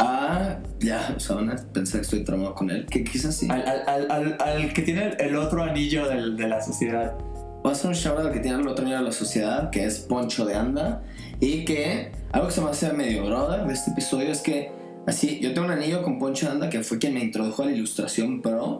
a. 0.00 0.58
Ya, 0.80 1.14
o 1.16 1.20
sea, 1.20 1.36
van 1.36 1.50
a 1.50 1.56
pensar 1.56 2.00
que 2.00 2.04
estoy 2.04 2.24
traumado 2.24 2.54
con 2.54 2.70
él, 2.70 2.86
que 2.86 3.04
quizás 3.04 3.36
sí. 3.36 3.46
al, 3.50 3.62
al, 3.86 4.10
al, 4.10 4.36
al, 4.40 4.72
que 4.72 4.82
tiene 4.82 5.14
el, 5.18 5.36
otro 5.36 5.62
anillo 5.62 6.08
del- 6.08 6.36
de 6.36 6.48
la 6.48 6.60
sociedad. 6.62 7.14
Voy 7.62 7.70
a 7.70 7.74
hacer 7.74 7.88
un 7.88 7.94
shout 7.94 8.16
out 8.18 8.26
al 8.26 8.32
que 8.32 8.40
tiene 8.40 8.58
el 8.60 8.66
otro 8.66 8.84
nivel 8.84 9.00
de 9.00 9.06
la 9.06 9.12
sociedad, 9.12 9.70
que 9.70 9.84
es 9.84 9.98
Poncho 10.00 10.44
de 10.46 10.54
Anda. 10.54 11.02
Y 11.40 11.64
que 11.64 12.10
algo 12.32 12.48
que 12.48 12.54
se 12.54 12.60
me 12.62 12.70
hace 12.70 12.92
medio 12.92 13.24
brother 13.26 13.66
de 13.66 13.72
este 13.74 13.90
episodio 13.92 14.30
es 14.32 14.40
que, 14.40 14.72
así, 15.06 15.38
yo 15.40 15.52
tengo 15.54 15.66
un 15.68 15.72
anillo 15.72 16.02
con 16.02 16.18
Poncho 16.18 16.46
de 16.46 16.52
Anda, 16.52 16.70
que 16.70 16.82
fue 16.82 16.98
quien 16.98 17.14
me 17.14 17.20
introdujo 17.20 17.62
a 17.62 17.66
la 17.66 17.72
ilustración 17.72 18.40
pro. 18.42 18.79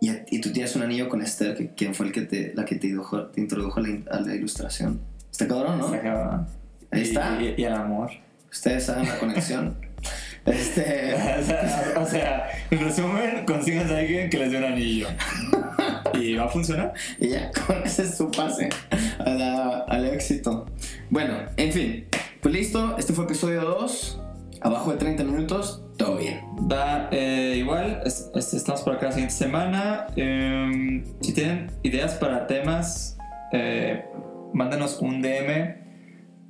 Y, 0.00 0.10
y 0.30 0.40
tú 0.40 0.52
tienes 0.52 0.74
un 0.76 0.82
anillo 0.82 1.08
con 1.08 1.20
Esther, 1.20 1.56
que 1.56 1.74
quien 1.74 1.94
fue 1.94 2.06
el 2.06 2.12
que 2.12 2.22
te, 2.22 2.52
la 2.54 2.64
que 2.64 2.76
te, 2.76 2.86
introdujo- 2.88 3.30
te 3.30 3.40
introdujo 3.40 3.80
a 3.80 3.82
la, 3.82 3.98
a 4.10 4.20
la 4.20 4.34
ilustración. 4.34 5.00
Está 5.30 5.46
cabrón, 5.46 5.78
¿no? 5.78 5.86
Está 5.86 6.00
cabrón. 6.02 6.46
Ahí 6.90 7.00
Y- 7.00 7.04
está. 7.04 7.38
Y, 7.42 7.54
y 7.58 7.64
el 7.64 7.72
amor. 7.74 8.10
Ustedes 8.50 8.84
saben 8.86 9.06
la 9.08 9.18
conexión. 9.18 9.76
este. 10.46 11.14
o, 11.14 11.44
sea, 11.44 11.94
o 11.98 12.06
sea, 12.06 12.48
en 12.70 12.80
resumen, 12.80 13.44
consigas 13.46 13.90
a 13.90 13.98
alguien 13.98 14.30
que 14.30 14.38
les 14.38 14.50
dé 14.50 14.58
un 14.58 14.64
anillo. 14.64 15.08
¿Y 16.14 16.34
va 16.34 16.44
a 16.44 16.48
funcionar? 16.48 16.92
Y 17.18 17.28
ya, 17.28 17.50
con 17.66 17.82
ese 17.84 18.02
es 18.04 18.16
su 18.16 18.30
pase 18.30 18.68
a 19.18 19.30
la- 19.30 19.78
al 19.86 20.06
éxito. 20.06 20.66
Bueno, 21.10 21.34
en 21.56 21.72
fin. 21.72 22.04
Pues 22.40 22.54
listo, 22.54 22.96
este 22.98 23.12
fue 23.12 23.24
episodio 23.26 23.60
2. 23.62 24.20
Abajo 24.62 24.92
de 24.92 24.98
30 24.98 25.24
minutos, 25.24 25.82
todo 25.96 26.16
bien. 26.18 26.40
Va 26.70 27.08
eh, 27.12 27.54
igual, 27.56 28.02
es- 28.04 28.30
es- 28.34 28.54
estamos 28.54 28.82
por 28.82 28.94
acá 28.94 29.06
la 29.06 29.12
siguiente 29.12 29.34
semana. 29.34 30.06
Eh, 30.16 31.02
si 31.20 31.32
tienen 31.32 31.70
ideas 31.82 32.14
para 32.14 32.46
temas, 32.46 33.16
eh, 33.52 34.04
mándanos 34.52 34.98
un 35.00 35.22
DM. 35.22 35.78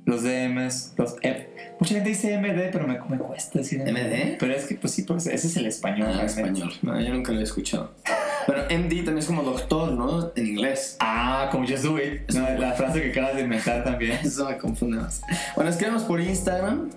Los 0.03 0.23
DMs, 0.23 0.93
los 0.97 1.15
M- 1.21 1.47
Mucha 1.79 1.93
gente 1.93 2.09
dice 2.09 2.33
MD, 2.37 2.69
pero 2.71 2.87
me, 2.87 2.99
me 3.07 3.17
cuesta 3.19 3.59
decir 3.59 3.81
¿MD? 3.83 4.35
Pero 4.39 4.53
es 4.53 4.65
que, 4.65 4.75
pues 4.75 4.93
sí, 4.93 5.03
porque 5.03 5.23
ese 5.31 5.35
es 5.47 5.55
el 5.57 5.67
español. 5.67 6.07
Ah, 6.09 6.23
realmente. 6.25 6.41
español. 6.41 6.73
No, 6.81 6.99
yo 6.99 7.13
nunca 7.13 7.31
lo 7.31 7.39
he 7.39 7.43
escuchado. 7.43 7.93
Pero 8.47 8.63
MD 8.65 8.95
también 9.03 9.17
es 9.19 9.27
como 9.27 9.43
doctor, 9.43 9.91
¿no? 9.91 10.31
En 10.35 10.47
inglés. 10.47 10.97
Ah, 10.99 11.49
como 11.51 11.67
Just 11.67 11.83
Do 11.83 11.99
It. 11.99 12.31
No, 12.33 12.49
la 12.59 12.73
frase 12.73 12.99
que 13.01 13.11
acabas 13.11 13.35
de 13.35 13.41
inventar 13.43 13.83
también. 13.83 14.13
Eso 14.23 14.49
me 14.49 14.57
confunde 14.57 14.97
más. 14.97 15.21
Bueno, 15.55 15.69
escríbanos 15.69 16.01
por 16.03 16.19
Instagram. 16.19 16.89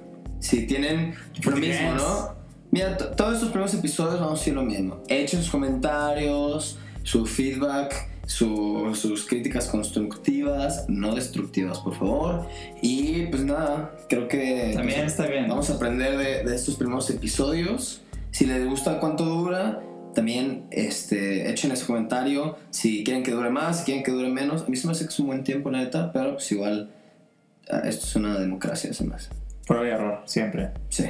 Si 0.45 0.67
tienen 0.67 1.15
lo 1.43 1.57
mismo. 1.57 1.95
¿no? 1.95 2.35
Mira, 2.71 2.97
to- 2.97 3.09
todos 3.13 3.35
estos 3.35 3.49
primeros 3.51 3.73
episodios 3.75 4.21
vamos 4.21 4.39
a 4.39 4.41
decir 4.41 4.55
lo 4.55 4.63
mismo. 4.63 5.03
Echen 5.09 5.41
sus 5.41 5.51
comentarios, 5.51 6.79
su 7.03 7.25
feedback, 7.25 8.09
su- 8.27 8.91
sus 8.95 9.27
críticas 9.27 9.69
constructivas, 9.69 10.85
no 10.89 11.15
destructivas, 11.15 11.79
por 11.81 11.95
favor. 11.95 12.47
Y 12.83 13.27
pues 13.27 13.45
nada, 13.45 13.95
creo 14.09 14.29
que 14.29 14.73
También 14.75 15.01
pues, 15.01 15.13
está 15.13 15.27
bien. 15.27 15.49
vamos 15.49 15.71
a 15.71 15.75
aprender 15.75 16.17
de, 16.19 16.45
de 16.45 16.55
estos 16.55 16.75
primeros 16.77 17.09
episodios. 17.11 18.03
Si 18.31 18.45
les 18.45 18.67
gusta 18.67 18.99
cuánto 19.01 19.25
dura, 19.25 19.81
también 20.15 20.67
este, 20.71 21.51
echen 21.51 21.71
ese 21.73 21.87
comentario. 21.87 22.57
Si 22.71 23.03
quieren 23.05 23.23
que 23.23 23.31
dure 23.31 23.51
más, 23.51 23.79
si 23.79 23.85
quieren 23.85 24.03
que 24.03 24.11
dure 24.13 24.29
menos. 24.29 24.63
A 24.63 24.67
mí 24.67 24.77
se 24.77 24.87
me 24.87 24.93
hace 24.93 25.05
que 25.07 25.11
es 25.13 25.19
un 25.21 25.27
buen 25.29 25.43
tiempo, 25.45 25.71
la 25.71 25.79
neta, 25.79 26.13
pero 26.13 26.35
pues 26.35 26.51
igual 26.53 26.91
ah, 27.71 27.83
esto 27.87 28.05
es 28.07 28.17
una 28.17 28.39
democracia, 28.39 28.93
se 28.93 29.05
me 29.05 29.15
hace. 29.15 29.31
Prueba 29.67 29.87
y 29.87 29.91
error, 29.91 30.23
siempre. 30.27 30.71
Sí. 30.89 31.05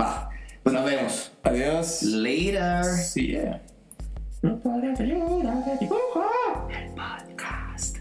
Va. 0.00 0.28
Pues 0.62 0.74
nos 0.74 0.84
vemos. 0.84 1.32
Adiós. 1.42 2.02
Later. 2.02 2.84
Sí, 2.84 3.28
yeah. 3.28 3.62
Dibujo. 5.80 6.24
El 6.70 6.90
podcast. 6.94 7.98